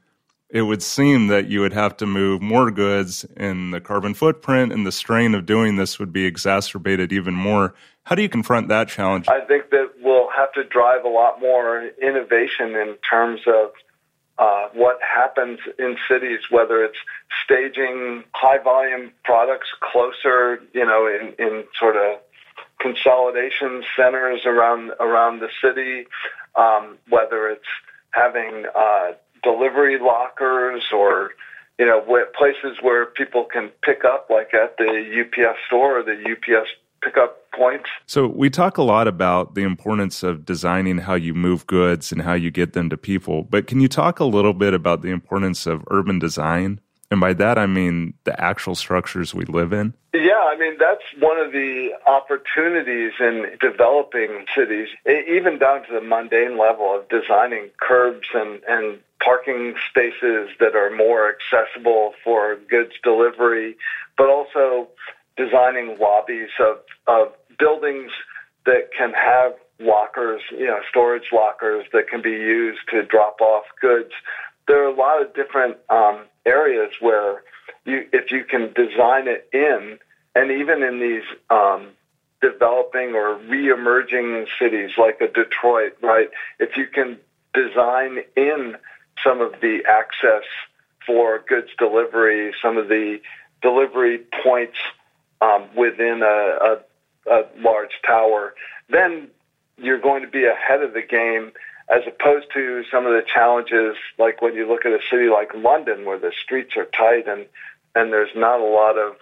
it 0.51 0.63
would 0.63 0.83
seem 0.83 1.27
that 1.27 1.49
you 1.49 1.61
would 1.61 1.75
have 1.75 1.97
to 1.99 2.07
move 2.07 2.41
more 2.41 2.71
goods 2.71 3.25
and 3.37 3.73
the 3.73 3.81
carbon 3.81 4.15
footprint 4.15 4.73
and 4.73 4.87
the 4.87 4.93
strain 4.93 5.35
of 5.35 5.45
doing 5.45 5.77
this 5.77 5.99
would 5.99 6.13
be 6.13 6.25
exacerbated 6.25 7.13
even 7.13 7.35
more. 7.35 7.75
How 8.05 8.15
do 8.15 8.23
you 8.23 8.29
confront 8.29 8.69
that 8.69 8.89
challenge? 8.89 9.29
I 9.29 9.41
think 9.41 9.71
that 9.71 9.91
we'll 10.01 10.31
have 10.35 10.53
to 10.55 10.65
drive 10.65 11.05
a 11.05 11.09
lot 11.09 11.41
more 11.41 11.91
innovation 12.01 12.75
in 12.75 12.97
terms 13.09 13.41
of 13.47 13.73
uh, 14.39 14.69
what 14.73 14.99
happens 15.03 15.59
in 15.79 15.97
cities, 16.09 16.39
whether 16.49 16.83
it's 16.83 16.97
staging 17.45 18.25
high 18.33 18.63
volume 18.63 19.13
products 19.25 19.69
closer, 19.81 20.63
you 20.73 20.87
know, 20.87 21.07
in, 21.07 21.35
in 21.39 21.65
sort 21.79 21.97
of 21.97 22.21
consolidation 22.81 23.83
centers 23.97 24.47
around 24.47 24.93
around 25.01 25.41
the 25.41 25.49
city, 25.63 26.07
um, 26.55 26.97
whether 27.09 27.49
it's 27.49 27.67
having 28.11 28.65
uh, 28.75 29.13
delivery 29.43 29.99
lockers 29.99 30.85
or 30.93 31.31
you 31.79 31.87
know 31.87 32.03
places 32.37 32.79
where 32.83 33.07
people 33.07 33.45
can 33.45 33.71
pick 33.83 34.05
up, 34.05 34.29
like 34.31 34.53
at 34.55 34.77
the 34.79 35.25
UPS 35.25 35.59
store 35.67 36.01
or 36.01 36.03
the 36.03 36.17
UPS 36.31 36.69
pickup 37.03 37.51
points. 37.53 37.89
So 38.07 38.27
we 38.27 38.51
talk 38.51 38.77
a 38.77 38.83
lot 38.83 39.07
about 39.09 39.55
the 39.55 39.63
importance 39.63 40.23
of 40.23 40.45
designing 40.45 40.99
how 40.99 41.15
you 41.15 41.35
move 41.35 41.67
goods 41.67 42.13
and 42.13 42.23
how 42.23 42.35
you 42.35 42.51
get 42.51 42.73
them 42.73 42.91
to 42.91 42.97
people, 42.97 43.45
but 43.45 43.67
can 43.67 43.81
you 43.81 43.89
talk 43.89 44.21
a 44.21 44.25
little 44.25 44.55
bit 44.55 44.75
about 44.75 45.03
the 45.03 45.11
importance 45.11 45.67
of 45.67 45.85
urban 45.91 46.19
design? 46.19 46.81
And 47.11 47.21
by 47.21 47.33
that 47.35 47.59
I 47.59 47.67
mean 47.67 48.15
the 48.25 48.39
actual 48.39 48.75
structures 48.75 49.35
we 49.35 49.45
live 49.47 49.73
in. 49.73 49.95
Yeah, 50.15 50.45
I 50.53 50.57
mean 50.59 50.77
that's 50.79 51.05
one 51.19 51.39
of 51.39 51.53
the 51.53 51.91
opportunities 52.07 53.13
in 53.21 53.47
developing 53.61 54.45
cities, 54.55 54.89
even 55.07 55.59
down 55.59 55.87
to 55.87 55.93
the 55.93 56.01
mundane 56.01 56.59
level 56.59 56.95
of 56.95 57.09
designing 57.09 57.71
curbs 57.81 58.29
and, 58.35 58.61
and 58.69 58.99
parking 59.25 59.75
spaces 59.91 60.51
that 60.61 60.75
are 60.75 60.95
more 60.95 61.33
accessible 61.33 62.13
for 62.23 62.57
goods 62.69 62.93
delivery, 63.03 63.77
but 64.17 64.29
also 64.29 64.89
designing 65.37 65.97
lobbies 65.99 66.51
of, 66.61 66.79
of 67.07 67.33
buildings 67.59 68.11
that 68.67 68.91
can 68.97 69.13
have 69.15 69.53
lockers, 69.81 70.43
you 70.51 70.67
know, 70.67 70.81
storage 70.89 71.31
lockers 71.33 71.87
that 71.93 72.09
can 72.09 72.21
be 72.21 72.31
used 72.31 72.81
to 72.91 73.05
drop 73.05 73.41
off 73.41 73.65
goods. 73.81 74.11
There 74.67 74.83
are 74.85 74.89
a 74.89 74.95
lot 74.95 75.23
of 75.23 75.35
different 75.35 75.79
um, 75.89 76.25
areas 76.49 76.93
where 77.01 77.43
you, 77.85 78.07
if 78.13 78.31
you 78.33 78.45
can 78.45 78.73
design 78.73 79.29
it 79.29 79.49
in, 79.53 79.99
and 80.35 80.51
even 80.51 80.83
in 80.83 81.01
these 81.01 81.25
um, 81.51 81.89
developing 82.41 83.15
or 83.15 83.37
re-emerging 83.37 84.47
cities 84.59 84.91
like 84.97 85.21
a 85.21 85.29
Detroit, 85.29 85.97
right? 86.03 86.29
If 86.59 86.77
you 86.77 86.87
can 86.87 87.19
design 87.55 88.19
in 88.37 88.77
some 89.25 89.41
of 89.41 89.53
the 89.61 89.81
access 89.89 90.45
for 91.07 91.43
goods 91.49 91.71
delivery, 91.79 92.53
some 92.63 92.77
of 92.77 92.89
the 92.89 93.21
delivery 93.63 94.21
points 94.43 94.79
um, 95.41 95.69
within 95.77 96.23
a, 96.23 96.27
a, 96.27 96.79
a 97.31 97.47
large 97.59 98.01
tower, 98.07 98.55
then 98.89 99.29
you're 99.77 100.01
going 100.01 100.23
to 100.23 100.29
be 100.29 100.45
ahead 100.45 100.83
of 100.83 100.93
the 100.93 101.03
game 101.03 101.53
as 101.91 102.03
opposed 102.07 102.47
to 102.53 102.85
some 102.91 103.07
of 103.07 103.13
the 103.13 103.23
challenges 103.23 103.97
like 104.19 104.43
when 104.43 104.55
you 104.55 104.69
look 104.69 104.85
at 104.85 104.93
a 104.93 105.01
city 105.11 105.29
like 105.29 105.53
London 105.55 106.05
where 106.05 106.19
the 106.19 106.33
streets 106.43 106.77
are 106.77 106.87
tight 106.87 107.27
and 107.27 107.47
and 107.95 108.13
there's 108.13 108.35
not 108.37 108.61
a 108.61 108.65
lot 108.65 108.97
of 108.99 109.17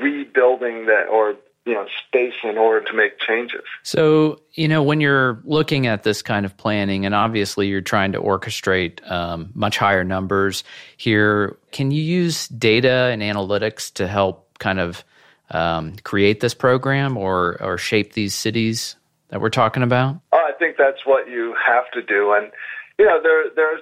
rebuilding 0.00 0.86
that 0.86 1.06
or 1.10 1.36
you 1.64 1.74
know 1.74 1.86
space 2.06 2.34
in 2.44 2.56
order 2.56 2.84
to 2.86 2.94
make 2.94 3.18
changes. 3.18 3.62
So 3.82 4.40
you 4.54 4.68
know 4.68 4.82
when 4.82 5.00
you're 5.00 5.40
looking 5.44 5.86
at 5.86 6.04
this 6.04 6.22
kind 6.22 6.46
of 6.46 6.56
planning, 6.56 7.04
and 7.04 7.14
obviously 7.14 7.66
you're 7.66 7.80
trying 7.80 8.12
to 8.12 8.20
orchestrate 8.20 9.08
um, 9.10 9.50
much 9.54 9.76
higher 9.76 10.04
numbers 10.04 10.64
here. 10.96 11.56
Can 11.72 11.90
you 11.90 12.02
use 12.02 12.48
data 12.48 13.10
and 13.12 13.20
analytics 13.20 13.92
to 13.94 14.06
help 14.06 14.58
kind 14.58 14.78
of 14.78 15.04
um, 15.50 15.96
create 16.04 16.40
this 16.40 16.54
program 16.54 17.16
or 17.16 17.60
or 17.60 17.76
shape 17.76 18.12
these 18.12 18.34
cities 18.34 18.96
that 19.28 19.40
we're 19.40 19.50
talking 19.50 19.82
about? 19.82 20.20
Think 20.58 20.76
that's 20.76 21.04
what 21.04 21.28
you 21.28 21.54
have 21.66 21.90
to 21.92 22.02
do, 22.02 22.32
and 22.32 22.50
you 22.98 23.06
know 23.06 23.20
there 23.22 23.44
there's 23.54 23.80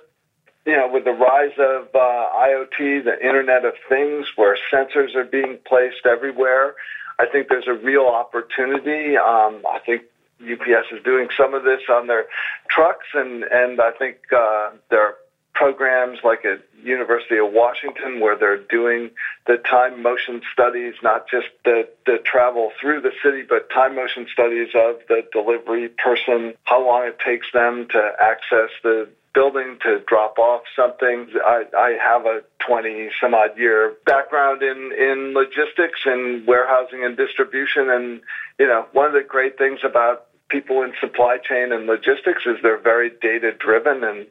you 0.66 0.72
know, 0.72 0.88
with 0.90 1.04
the 1.04 1.12
rise 1.12 1.52
of 1.58 1.88
uh, 1.94 1.98
IoT, 1.98 3.04
the 3.04 3.18
Internet 3.22 3.66
of 3.66 3.74
Things, 3.88 4.26
where 4.36 4.56
sensors 4.72 5.14
are 5.14 5.24
being 5.24 5.58
placed 5.66 6.06
everywhere, 6.06 6.74
I 7.18 7.26
think 7.26 7.48
there's 7.48 7.68
a 7.68 7.74
real 7.74 8.06
opportunity. 8.06 9.16
Um, 9.16 9.62
I 9.70 9.78
think 9.84 10.02
UPS 10.40 10.88
is 10.92 11.02
doing 11.04 11.28
some 11.36 11.54
of 11.54 11.64
this 11.64 11.80
on 11.90 12.06
their 12.06 12.26
trucks, 12.68 13.06
and 13.14 13.44
and 13.44 13.80
I 13.80 13.92
think 13.92 14.16
uh, 14.34 14.70
there 14.90 15.06
are 15.06 15.14
programs 15.54 16.18
like 16.24 16.44
at 16.44 16.60
University 16.82 17.38
of 17.38 17.52
Washington 17.52 18.20
where 18.20 18.36
they're 18.36 18.58
doing 18.58 19.10
the 19.46 19.56
time 19.56 20.02
motion 20.02 20.42
studies, 20.52 20.94
not 21.02 21.28
just 21.30 21.46
the, 21.64 21.88
the 22.06 22.18
travel 22.24 22.72
through 22.80 23.00
the 23.00 23.12
city, 23.22 23.42
but 23.48 23.70
time 23.70 23.94
motion 23.94 24.26
studies 24.32 24.68
of 24.74 24.96
the 25.08 25.22
delivery 25.32 25.88
person, 25.88 26.54
how 26.64 26.84
long 26.86 27.06
it 27.06 27.18
takes 27.24 27.46
them 27.52 27.86
to 27.90 28.12
access 28.20 28.70
the 28.82 29.08
building 29.34 29.78
to 29.82 30.00
drop 30.06 30.38
off 30.38 30.62
something. 30.76 31.28
I, 31.44 31.64
I 31.76 31.98
have 32.02 32.24
a 32.24 32.42
20 32.66 33.10
some 33.20 33.34
odd 33.34 33.58
year 33.58 33.94
background 34.06 34.62
in, 34.62 34.92
in 34.96 35.34
logistics 35.34 36.00
and 36.04 36.46
warehousing 36.46 37.04
and 37.04 37.16
distribution. 37.16 37.90
And, 37.90 38.20
you 38.58 38.66
know, 38.66 38.86
one 38.92 39.06
of 39.06 39.12
the 39.12 39.24
great 39.26 39.58
things 39.58 39.80
about 39.84 40.26
people 40.48 40.82
in 40.82 40.92
supply 41.00 41.38
chain 41.38 41.72
and 41.72 41.86
logistics 41.86 42.42
is 42.46 42.56
they're 42.62 42.78
very 42.78 43.10
data 43.20 43.52
driven 43.52 44.04
and 44.04 44.26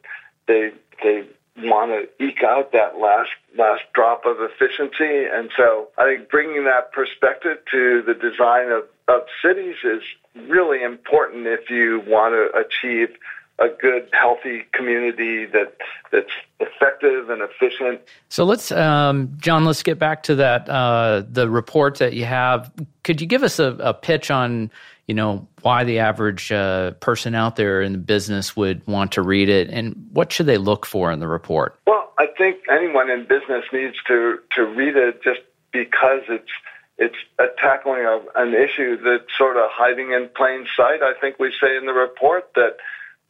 they, 0.46 0.72
they 1.02 1.26
want 1.58 1.92
to 1.92 2.24
eke 2.24 2.42
out 2.42 2.72
that 2.72 2.98
last 2.98 3.30
last 3.56 3.82
drop 3.94 4.24
of 4.26 4.36
efficiency. 4.40 5.26
And 5.32 5.50
so 5.56 5.88
I 5.96 6.04
think 6.04 6.28
bringing 6.28 6.64
that 6.64 6.92
perspective 6.92 7.58
to 7.70 8.02
the 8.02 8.14
design 8.14 8.70
of, 8.70 8.84
of 9.06 9.22
cities 9.42 9.76
is 9.84 10.02
really 10.48 10.82
important 10.82 11.46
if 11.46 11.70
you 11.70 12.02
want 12.06 12.34
to 12.34 12.58
achieve 12.58 13.16
a 13.60 13.68
good, 13.68 14.08
healthy 14.12 14.64
community 14.72 15.46
that 15.46 15.76
that's 16.10 16.32
effective 16.58 17.30
and 17.30 17.40
efficient. 17.40 18.00
So 18.28 18.44
let's, 18.44 18.72
um, 18.72 19.36
John, 19.38 19.64
let's 19.64 19.84
get 19.84 19.96
back 19.96 20.24
to 20.24 20.34
that 20.36 20.68
uh, 20.68 21.22
the 21.30 21.48
report 21.48 21.98
that 21.98 22.14
you 22.14 22.24
have. 22.24 22.72
Could 23.04 23.20
you 23.20 23.28
give 23.28 23.44
us 23.44 23.60
a, 23.60 23.76
a 23.78 23.94
pitch 23.94 24.32
on, 24.32 24.72
you 25.06 25.14
know, 25.14 25.46
why 25.62 25.84
the 25.84 25.98
average 25.98 26.50
uh, 26.50 26.92
person 26.92 27.34
out 27.34 27.56
there 27.56 27.82
in 27.82 27.92
the 27.92 27.98
business 27.98 28.56
would 28.56 28.86
want 28.86 29.12
to 29.12 29.22
read 29.22 29.48
it, 29.48 29.68
and 29.70 30.08
what 30.12 30.32
should 30.32 30.46
they 30.46 30.58
look 30.58 30.86
for 30.86 31.12
in 31.12 31.20
the 31.20 31.28
report? 31.28 31.78
Well, 31.86 32.12
I 32.18 32.26
think 32.26 32.58
anyone 32.70 33.10
in 33.10 33.26
business 33.26 33.64
needs 33.72 33.96
to 34.06 34.38
to 34.56 34.64
read 34.64 34.96
it 34.96 35.22
just 35.22 35.40
because 35.72 36.22
it's 36.28 36.50
it's 36.96 37.16
a 37.38 37.46
tackling 37.60 38.06
of 38.06 38.22
an 38.36 38.54
issue 38.54 38.96
that's 39.02 39.36
sort 39.36 39.56
of 39.56 39.68
hiding 39.70 40.12
in 40.12 40.28
plain 40.34 40.66
sight. 40.76 41.02
I 41.02 41.12
think 41.20 41.38
we 41.38 41.52
say 41.60 41.76
in 41.76 41.86
the 41.86 41.92
report 41.92 42.50
that 42.54 42.76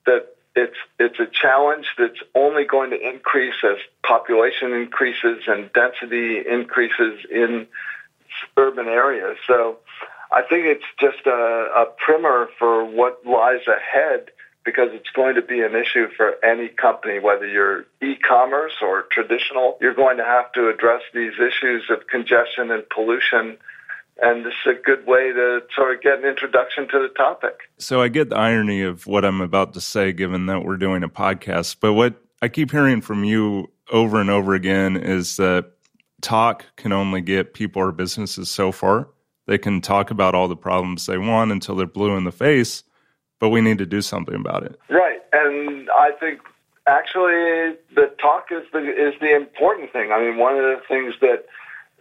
that 0.07 0.35
it's 0.55 0.77
it's 1.01 1.19
a 1.19 1.27
challenge 1.27 1.87
that's 1.99 2.21
only 2.35 2.65
going 2.65 2.91
to 2.91 3.01
increase 3.01 3.55
as 3.65 3.79
population 4.07 4.73
increases 4.73 5.45
and 5.49 5.73
density 5.73 6.39
increases 6.47 7.25
in 7.31 7.67
urban 8.57 8.87
areas. 8.87 9.37
So 9.47 9.79
I 10.33 10.43
think 10.43 10.67
it's 10.67 10.85
just 11.01 11.27
a, 11.27 11.31
a 11.31 11.87
primer 12.05 12.49
for 12.59 12.85
what 12.85 13.25
lies 13.27 13.67
ahead 13.67 14.31
because 14.65 14.89
it's 14.93 15.11
going 15.15 15.35
to 15.35 15.43
be 15.43 15.61
an 15.61 15.77
issue 15.77 16.09
for 16.17 16.43
any 16.45 16.69
company, 16.69 17.19
whether 17.19 17.47
you're 17.47 17.85
e-commerce 18.03 18.73
or 18.81 19.05
traditional. 19.11 19.77
You're 19.81 19.95
going 19.95 20.17
to 20.17 20.25
have 20.25 20.51
to 20.53 20.69
address 20.69 21.03
these 21.13 21.35
issues 21.35 21.85
of 21.91 22.07
congestion 22.07 22.71
and 22.71 22.89
pollution 22.89 23.59
and 24.23 24.45
this 24.45 24.55
is 24.65 24.77
a 24.79 24.81
good 24.81 25.07
way 25.07 25.33
to 25.33 25.63
sort 25.75 25.97
of 25.97 26.03
get 26.03 26.19
an 26.19 26.25
introduction 26.25 26.89
to 26.89 27.01
the 27.01 27.09
topic. 27.09 27.61
So 27.79 28.01
I 28.01 28.09
get 28.09 28.31
the 28.31 28.37
irony 28.37 28.83
of 28.83 29.07
what 29.07 29.25
I'm 29.25 29.41
about 29.41 29.75
to 29.75 29.81
say, 29.81 30.13
given 30.13 30.47
that 30.47 30.65
we're 30.65 30.77
doing 30.77 31.03
a 31.03 31.09
podcast. 31.09 31.77
But 31.81 31.95
what 31.95 32.15
I 32.41 32.49
keep 32.49 32.71
hearing 32.71 33.01
from 33.01 33.25
you 33.25 33.71
over 33.91 34.21
and 34.21 34.31
over 34.31 34.55
again 34.55 34.97
is 34.97 35.37
that 35.37 35.73
talk 36.21 36.65
can 36.77 36.93
only 36.93 37.21
get 37.21 37.55
people 37.55 37.83
or 37.83 37.93
businesses 37.93 38.51
so 38.51 38.71
far. 38.73 39.09
They 39.47 39.59
can 39.59 39.81
talk 39.81 40.11
about 40.11 40.35
all 40.35 40.49
the 40.49 40.57
problems 40.57 41.07
they 41.07 41.19
want 41.19 41.53
until 41.53 41.77
they're 41.77 41.87
blue 41.87 42.17
in 42.17 42.25
the 42.25 42.33
face, 42.33 42.83
but 43.39 43.51
we 43.51 43.61
need 43.61 43.79
to 43.79 43.87
do 43.87 44.01
something 44.01 44.35
about 44.35 44.63
it. 44.63 44.79
Right, 44.89 45.21
and 45.33 45.89
I 45.91 46.13
think 46.19 46.41
actually 46.87 47.77
the 47.95 48.11
talk 48.21 48.47
is 48.51 48.65
the 48.73 48.79
is 48.79 49.15
the 49.21 49.35
important 49.35 49.93
thing. 49.93 50.13
I 50.13 50.21
mean, 50.21 50.39
one 50.39 50.57
of 50.57 50.63
the 50.63 50.81
things 50.89 51.15
that 51.21 51.45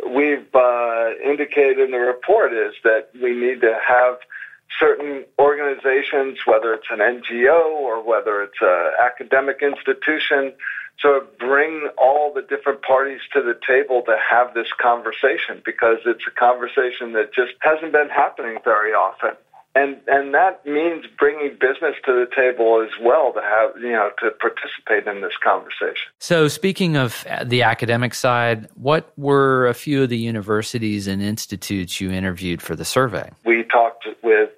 we've 0.10 0.54
uh, 0.54 1.12
indicated 1.24 1.80
in 1.80 1.92
the 1.92 2.00
report 2.00 2.54
is 2.54 2.74
that 2.84 3.10
we 3.22 3.36
need 3.36 3.62
to 3.62 3.78
have 3.88 4.18
certain 4.80 5.26
organizations, 5.40 6.40
whether 6.46 6.74
it's 6.74 6.88
an 6.90 7.00
NGO 7.00 7.66
or 7.72 8.04
whether 8.04 8.42
it's 8.42 8.62
an 8.62 8.92
academic 9.02 9.62
institution, 9.62 10.54
of 11.06 11.38
bring 11.38 11.90
all 11.98 12.34
the 12.34 12.42
different 12.42 12.82
parties 12.82 13.22
to 13.34 13.42
the 13.42 13.58
table 13.68 14.04
to 14.06 14.16
have 14.32 14.54
this 14.54 14.68
conversation 14.82 15.62
because 15.66 15.98
it's 16.06 16.24
a 16.28 16.32
conversation 16.32 17.14
that 17.14 17.34
just 17.34 17.54
hasn't 17.62 17.92
been 17.92 18.10
happening 18.10 18.58
very 18.64 18.94
often 18.94 19.36
and 19.76 19.98
and 20.08 20.34
that 20.34 20.66
means 20.66 21.06
bringing 21.18 21.52
business 21.60 21.96
to 22.06 22.14
the 22.14 22.28
table 22.36 22.82
as 22.82 22.92
well 23.02 23.34
to 23.34 23.42
have 23.42 23.82
you 23.82 23.92
know 23.92 24.12
to 24.20 24.32
participate 24.32 25.08
in 25.08 25.22
this 25.22 25.34
conversation. 25.44 26.12
So, 26.20 26.48
speaking 26.48 26.96
of 26.96 27.26
the 27.44 27.64
academic 27.64 28.14
side, 28.14 28.68
what 28.76 29.12
were 29.18 29.68
a 29.68 29.74
few 29.74 30.04
of 30.04 30.10
the 30.10 30.18
universities 30.18 31.08
and 31.08 31.22
institutes 31.22 32.00
you 32.00 32.12
interviewed 32.12 32.62
for 32.62 32.76
the 32.76 32.86
survey? 32.86 33.32
We 33.46 33.64
talked 33.64 34.08
with 34.22 34.50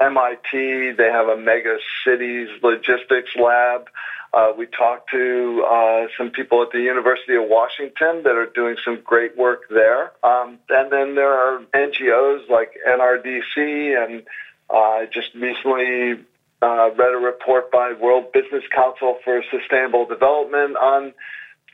MIT. 0.00 0.92
They 0.92 1.10
have 1.10 1.28
a 1.28 1.36
mega 1.36 1.76
cities 2.04 2.48
logistics 2.62 3.36
lab. 3.36 3.88
Uh, 4.34 4.52
we 4.58 4.66
talked 4.66 5.10
to 5.10 5.64
uh, 5.70 6.06
some 6.18 6.30
people 6.30 6.62
at 6.62 6.72
the 6.72 6.80
University 6.80 7.36
of 7.36 7.44
Washington 7.46 8.24
that 8.24 8.34
are 8.34 8.50
doing 8.52 8.76
some 8.84 9.00
great 9.04 9.36
work 9.36 9.62
there. 9.70 10.10
Um, 10.24 10.58
and 10.68 10.90
then 10.90 11.14
there 11.14 11.32
are 11.32 11.60
NGOs 11.72 12.48
like 12.50 12.72
NRDC 12.86 14.04
and 14.04 14.24
I 14.70 15.06
just 15.12 15.34
recently 15.34 16.24
uh, 16.62 16.90
read 16.96 17.14
a 17.14 17.18
report 17.18 17.70
by 17.70 17.92
World 17.92 18.32
Business 18.32 18.64
Council 18.74 19.18
for 19.22 19.42
Sustainable 19.50 20.06
Development 20.06 20.76
on 20.76 21.14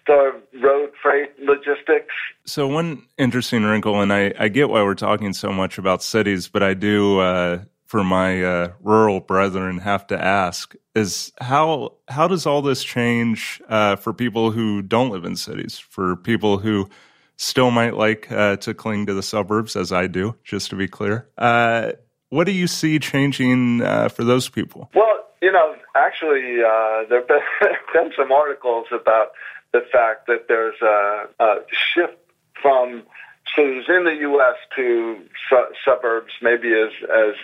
the 0.07 0.41
road 0.61 0.91
freight 1.03 1.31
logistics. 1.41 2.13
So, 2.45 2.67
one 2.67 3.07
interesting 3.17 3.63
wrinkle, 3.63 4.01
and 4.01 4.13
I, 4.13 4.33
I 4.39 4.49
get 4.49 4.69
why 4.69 4.83
we're 4.83 4.95
talking 4.95 5.33
so 5.33 5.53
much 5.53 5.79
about 5.79 6.03
cities, 6.03 6.49
but 6.49 6.63
I 6.63 6.75
do, 6.75 7.21
uh, 7.21 7.61
for 7.91 8.05
my 8.05 8.41
uh, 8.41 8.73
rural 8.81 9.19
brethren, 9.19 9.79
have 9.79 10.07
to 10.07 10.25
ask: 10.25 10.77
is 10.95 11.33
how 11.41 11.95
how 12.07 12.29
does 12.29 12.47
all 12.47 12.63
this 12.63 12.85
change 12.85 13.61
uh, 13.69 13.97
for 13.97 14.13
people 14.13 14.53
who 14.53 14.81
don't 14.81 15.11
live 15.11 15.25
in 15.25 15.35
cities? 15.35 15.77
For 15.77 16.15
people 16.15 16.59
who 16.59 16.89
still 17.37 17.73
might 17.73 17.97
like 17.97 18.31
uh, 18.31 18.57
to 18.59 18.75
cling 18.75 19.07
to 19.07 19.15
the 19.15 19.25
suburbs, 19.25 19.75
as 19.75 19.91
I 19.91 20.07
do, 20.07 20.37
just 20.45 20.71
to 20.71 20.77
be 20.77 20.87
clear. 20.87 21.29
Uh, 21.37 21.93
what 22.29 22.45
do 22.45 22.53
you 22.53 22.69
see 22.69 23.01
changing 23.01 23.83
uh, 23.83 24.09
for 24.09 24.23
those 24.23 24.49
people? 24.49 24.89
Well, 24.95 25.27
you 25.43 25.51
know, 25.51 25.75
actually, 25.97 26.63
uh, 26.63 27.09
there 27.09 27.19
have 27.19 27.29
been, 27.29 27.41
been, 27.93 28.13
some 28.17 28.31
articles 28.31 28.87
about 28.93 29.33
the 29.73 29.81
fact 29.93 30.29
that 30.29 30.47
there's 30.47 30.81
a, 30.81 31.27
a 31.41 31.57
shift 31.73 32.19
from 32.63 33.03
cities 33.57 33.87
in 33.89 34.05
the 34.05 34.17
U.S. 34.21 34.55
to 34.77 35.25
su- 35.49 35.75
suburbs, 35.85 36.33
maybe 36.41 36.69
as 36.73 36.93
as 37.03 37.35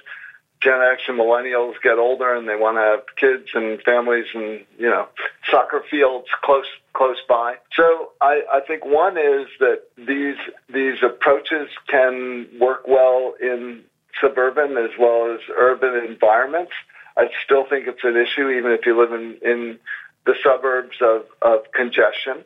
Gen 0.66 0.80
X 0.82 1.02
and 1.06 1.16
millennials 1.16 1.74
get 1.80 1.96
older 1.96 2.34
and 2.34 2.48
they 2.48 2.56
want 2.56 2.76
to 2.76 2.80
have 2.80 3.00
kids 3.14 3.50
and 3.54 3.80
families 3.82 4.26
and 4.34 4.64
you 4.78 4.90
know 4.90 5.06
soccer 5.48 5.84
fields 5.88 6.26
close 6.42 6.66
close 6.92 7.18
by. 7.28 7.54
So 7.76 8.10
I, 8.20 8.42
I 8.52 8.60
think 8.66 8.84
one 8.84 9.16
is 9.16 9.46
that 9.60 9.82
these 9.96 10.34
these 10.68 10.98
approaches 11.04 11.68
can 11.88 12.48
work 12.60 12.88
well 12.88 13.34
in 13.40 13.84
suburban 14.20 14.76
as 14.76 14.90
well 14.98 15.32
as 15.32 15.40
urban 15.56 16.04
environments. 16.04 16.72
I 17.16 17.28
still 17.44 17.64
think 17.68 17.86
it's 17.86 18.02
an 18.02 18.16
issue, 18.16 18.50
even 18.50 18.72
if 18.72 18.84
you 18.86 18.98
live 19.00 19.12
in, 19.12 19.38
in 19.42 19.78
the 20.26 20.34
suburbs 20.42 20.96
of, 21.00 21.22
of 21.42 21.70
congestion. 21.72 22.44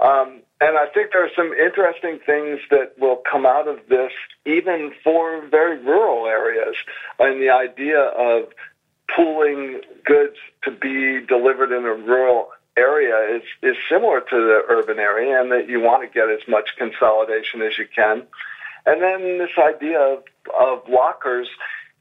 Um, 0.00 0.42
and 0.60 0.76
I 0.76 0.86
think 0.92 1.10
there 1.12 1.24
are 1.24 1.30
some 1.34 1.52
interesting 1.52 2.20
things 2.24 2.60
that 2.70 2.98
will 2.98 3.20
come 3.30 3.46
out 3.46 3.68
of 3.68 3.78
this, 3.88 4.12
even 4.46 4.92
for 5.02 5.46
very 5.48 5.78
rural 5.78 6.26
areas. 6.26 6.76
And 7.18 7.40
the 7.40 7.50
idea 7.50 8.00
of 8.00 8.50
pooling 9.14 9.80
goods 10.04 10.36
to 10.64 10.70
be 10.70 11.24
delivered 11.26 11.72
in 11.72 11.84
a 11.84 11.94
rural 11.94 12.48
area 12.76 13.36
is, 13.36 13.42
is 13.62 13.76
similar 13.90 14.20
to 14.20 14.36
the 14.36 14.62
urban 14.68 14.98
area, 14.98 15.40
and 15.40 15.50
that 15.50 15.68
you 15.68 15.80
want 15.80 16.02
to 16.02 16.12
get 16.12 16.30
as 16.30 16.46
much 16.48 16.70
consolidation 16.76 17.62
as 17.62 17.76
you 17.76 17.86
can. 17.92 18.22
And 18.86 19.02
then 19.02 19.38
this 19.38 19.50
idea 19.58 20.00
of, 20.00 20.22
of 20.58 20.88
lockers 20.88 21.48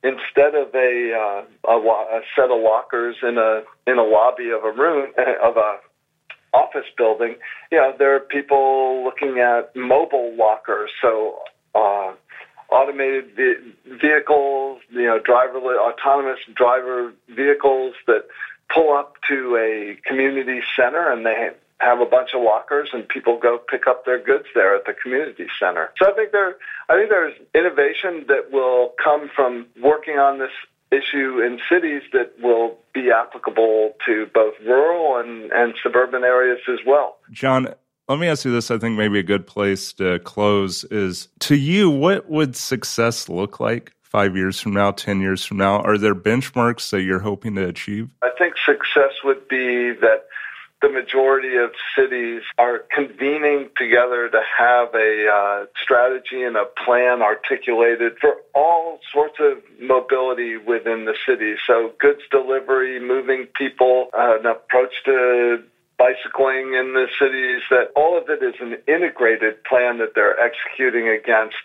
instead 0.04 0.56
of 0.56 0.74
a, 0.76 1.14
uh, 1.14 1.70
a, 1.70 1.78
a 1.78 2.22
set 2.36 2.52
of 2.52 2.62
lockers 2.62 3.16
in 3.24 3.38
a 3.38 3.64
in 3.88 3.98
a 3.98 4.04
lobby 4.04 4.52
of 4.52 4.64
a 4.64 4.72
room 4.72 5.12
of 5.44 5.58
a 5.58 5.78
office 6.58 6.90
building, 6.98 7.36
you 7.72 7.78
know, 7.78 7.94
there 7.98 8.16
are 8.16 8.20
people 8.20 9.04
looking 9.04 9.40
at 9.40 9.76
mobile 9.76 10.36
lockers. 10.36 10.90
So 11.02 11.40
uh, 11.76 12.14
automated 12.70 13.26
vehicles, 14.02 14.82
you 14.90 15.06
know, 15.06 15.20
driver 15.20 15.60
autonomous 15.60 16.40
driver 16.56 17.14
vehicles 17.30 17.94
that 18.08 18.26
pull 18.74 18.94
up 18.94 19.16
to 19.30 19.56
a 19.56 19.98
community 20.08 20.62
center 20.76 21.12
and 21.12 21.26
they 21.26 21.50
have 21.80 22.00
a 22.02 22.06
bunch 22.06 22.32
of 22.34 22.42
lockers 22.42 22.90
and 22.92 23.08
people 23.08 23.38
go 23.40 23.58
pick 23.58 23.88
up 23.88 24.04
their 24.06 24.22
goods 24.22 24.46
there 24.56 24.76
at 24.76 24.86
the 24.86 24.94
community 24.94 25.48
center. 25.60 25.92
So 26.02 26.12
I 26.12 26.14
think 26.16 26.32
there 26.32 26.56
I 26.90 26.96
think 26.96 27.10
there's 27.10 27.36
innovation 27.54 28.26
that 28.28 28.52
will 28.52 28.94
come 29.02 29.30
from 29.36 29.68
working 29.82 30.18
on 30.18 30.40
this 30.40 30.52
issue 30.92 31.42
in 31.42 31.60
cities 31.70 32.02
that 32.14 32.34
will 32.42 32.78
be 32.94 33.10
applicable 33.12 33.94
to 34.06 34.28
both 34.34 34.54
rural 34.66 35.20
and, 35.20 35.52
and 35.52 35.74
suburban 35.84 36.24
areas 36.24 36.60
as 36.70 36.80
well. 36.86 37.18
John, 37.32 37.74
let 38.08 38.20
me 38.20 38.28
ask 38.28 38.46
you 38.46 38.52
this. 38.52 38.72
I 38.72 38.78
think 38.78 38.98
maybe 38.98 39.20
a 39.20 39.24
good 39.24 39.46
place 39.46 39.92
to 39.94 40.20
close 40.20 40.86
is 40.86 41.28
to 41.40 41.56
you, 41.56 41.90
what 41.90 42.30
would 42.30 42.56
success 42.56 43.28
look 43.28 43.60
like 43.60 43.92
five 44.02 44.38
years 44.38 44.60
from 44.62 44.74
now, 44.74 44.92
10 44.92 45.20
years 45.20 45.44
from 45.44 45.58
now? 45.58 45.82
Are 45.82 45.98
there 45.98 46.16
benchmarks 46.16 46.90
that 46.92 47.02
you're 47.02 47.20
hoping 47.20 47.56
to 47.56 47.68
achieve? 47.68 48.10
I 48.24 48.30
think 48.38 48.56
success 48.66 49.12
would 49.24 49.48
be 49.50 49.92
that 50.02 50.28
the 50.82 50.90
majority 50.90 51.56
of 51.58 51.72
cities 51.98 52.44
are 52.58 52.84
convening 52.94 53.70
together 53.76 54.30
to 54.30 54.42
have 54.60 54.94
a 54.94 55.28
uh, 55.28 55.66
strategy 55.82 56.44
and 56.44 56.56
a 56.56 56.66
plan 56.86 57.22
articulated 57.22 58.14
for 58.22 58.36
all 58.54 59.00
sorts 59.12 59.38
of 59.40 59.58
mobility 59.82 60.56
within 60.58 61.06
the 61.06 61.16
city. 61.26 61.56
So, 61.66 61.94
goods 62.00 62.22
delivery, 62.30 63.00
moving 63.00 63.48
people, 63.56 64.10
uh, 64.14 64.38
an 64.40 64.46
approach 64.46 64.94
to 65.06 65.64
bicycling 65.98 66.76
in 66.76 66.94
the 66.94 67.08
cities, 67.20 67.64
that 67.72 67.92
all 67.96 68.16
of 68.16 68.30
it 68.30 68.44
is 68.44 68.54
an 68.62 68.78
integrated 68.88 69.64
plan 69.64 69.98
that 69.98 70.14
they're 70.14 70.40
executing 70.40 71.08
against 71.10 71.58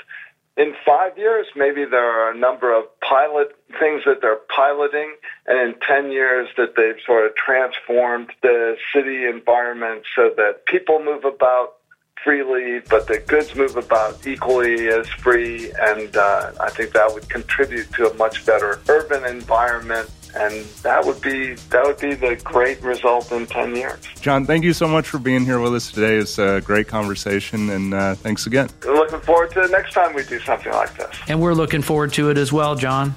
in 0.57 0.75
five 0.85 1.17
years, 1.17 1.47
maybe 1.57 1.85
there 1.85 2.05
are 2.05 2.31
a 2.31 2.37
number 2.37 2.77
of 2.77 2.85
pilot 3.01 3.57
things 3.81 4.03
that 4.05 4.21
they're 4.21 4.41
piloting, 4.55 5.17
and 5.47 5.75
in 5.75 5.81
10 5.81 6.12
years 6.12 6.49
that 6.59 6.75
they've 6.77 7.01
sort 7.07 7.25
of 7.25 7.35
transformed 7.37 8.31
the 8.43 8.77
city 8.95 9.25
environment 9.25 10.03
so 10.15 10.31
that 10.37 10.67
people 10.67 11.03
move 11.03 11.25
about 11.25 11.75
freely, 12.23 12.81
but 12.91 13.07
the 13.07 13.19
goods 13.19 13.55
move 13.55 13.77
about 13.77 14.27
equally 14.27 14.88
as 14.88 15.09
free. 15.09 15.73
And 15.81 16.15
uh, 16.17 16.53
I 16.61 16.71
think 16.71 16.93
that 16.93 17.12
would 17.12 17.29
contribute 17.29 17.91
to 17.95 18.11
a 18.11 18.15
much 18.15 18.45
better 18.47 18.81
urban 18.88 19.25
environment 19.25 20.11
and 20.35 20.64
that 20.83 21.05
would 21.05 21.21
be 21.21 21.55
that 21.71 21.85
would 21.85 21.99
be 21.99 22.14
the 22.14 22.37
great 22.45 22.83
result 22.83 23.31
in 23.33 23.47
10 23.47 23.77
years. 23.77 24.01
John, 24.21 24.47
thank 24.47 24.64
you 24.64 24.73
so 24.73 24.88
much 24.88 25.09
for 25.09 25.18
being 25.18 25.45
here 25.45 25.61
with 25.61 25.75
us 25.75 25.90
today. 25.90 26.16
It's 26.16 26.38
a 26.38 26.61
great 26.61 26.88
conversation, 26.88 27.71
and 27.71 27.95
uh, 27.95 28.14
thanks 28.14 28.47
again. 28.47 28.68
We're 28.85 28.95
Looking 28.95 29.21
forward 29.21 29.51
to 29.53 29.62
the 29.62 29.68
next 29.68 29.92
time 29.92 30.14
we 30.14 30.25
do 30.25 30.38
something 30.40 30.73
like 30.73 30.97
this. 30.97 31.14
And 31.29 31.40
we're 31.40 31.55
looking 31.55 31.83
forward 31.83 32.12
to 32.14 32.31
it 32.31 32.38
as 32.38 32.53
well, 32.53 32.75
John. 32.75 33.14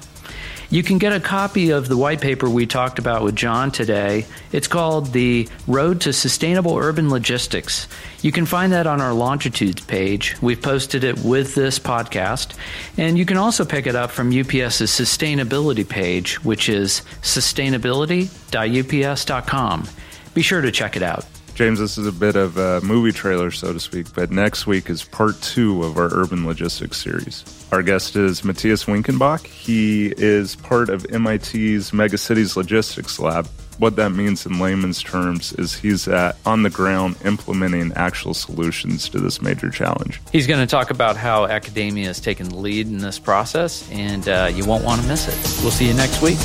You 0.68 0.82
can 0.82 0.98
get 0.98 1.12
a 1.12 1.20
copy 1.20 1.70
of 1.70 1.86
the 1.88 1.96
white 1.96 2.20
paper 2.20 2.50
we 2.50 2.66
talked 2.66 2.98
about 2.98 3.22
with 3.22 3.36
John 3.36 3.70
today. 3.70 4.26
It's 4.50 4.66
called 4.66 5.12
The 5.12 5.48
Road 5.68 6.00
to 6.00 6.12
Sustainable 6.12 6.76
Urban 6.76 7.08
Logistics. 7.08 7.86
You 8.20 8.32
can 8.32 8.46
find 8.46 8.72
that 8.72 8.88
on 8.88 9.00
our 9.00 9.14
Longitudes 9.14 9.84
page. 9.84 10.34
We've 10.42 10.60
posted 10.60 11.04
it 11.04 11.20
with 11.20 11.54
this 11.54 11.78
podcast. 11.78 12.56
And 12.98 13.16
you 13.16 13.24
can 13.24 13.36
also 13.36 13.64
pick 13.64 13.86
it 13.86 13.94
up 13.94 14.10
from 14.10 14.26
UPS's 14.28 14.90
sustainability 14.90 15.88
page, 15.88 16.44
which 16.44 16.68
is 16.68 17.02
sustainability.ups.com. 17.22 19.88
Be 20.34 20.42
sure 20.42 20.60
to 20.60 20.72
check 20.72 20.96
it 20.96 21.02
out. 21.02 21.24
James, 21.56 21.78
this 21.78 21.96
is 21.96 22.06
a 22.06 22.12
bit 22.12 22.36
of 22.36 22.58
a 22.58 22.82
movie 22.82 23.12
trailer, 23.12 23.50
so 23.50 23.72
to 23.72 23.80
speak, 23.80 24.12
but 24.12 24.30
next 24.30 24.66
week 24.66 24.90
is 24.90 25.02
part 25.02 25.40
two 25.40 25.82
of 25.84 25.96
our 25.96 26.12
urban 26.12 26.46
logistics 26.46 26.98
series. 26.98 27.44
Our 27.72 27.82
guest 27.82 28.14
is 28.14 28.44
Matthias 28.44 28.84
Winkenbach. 28.84 29.46
He 29.46 30.12
is 30.18 30.54
part 30.54 30.90
of 30.90 31.10
MIT's 31.10 31.92
Megacities 31.92 32.56
Logistics 32.56 33.18
Lab. 33.18 33.48
What 33.78 33.96
that 33.96 34.10
means 34.10 34.44
in 34.44 34.60
layman's 34.60 35.02
terms 35.02 35.54
is 35.54 35.74
he's 35.74 36.06
at, 36.08 36.36
on 36.44 36.62
the 36.62 36.68
ground 36.68 37.16
implementing 37.24 37.90
actual 37.94 38.34
solutions 38.34 39.08
to 39.08 39.18
this 39.18 39.40
major 39.40 39.70
challenge. 39.70 40.20
He's 40.30 40.46
going 40.46 40.60
to 40.60 40.66
talk 40.66 40.90
about 40.90 41.16
how 41.16 41.46
academia 41.46 42.08
has 42.08 42.20
taken 42.20 42.50
the 42.50 42.56
lead 42.56 42.86
in 42.86 42.98
this 42.98 43.18
process, 43.18 43.90
and 43.90 44.28
uh, 44.28 44.50
you 44.54 44.66
won't 44.66 44.84
want 44.84 45.00
to 45.00 45.08
miss 45.08 45.26
it. 45.26 45.62
We'll 45.62 45.72
see 45.72 45.88
you 45.88 45.94
next 45.94 46.20
week. 46.20 46.36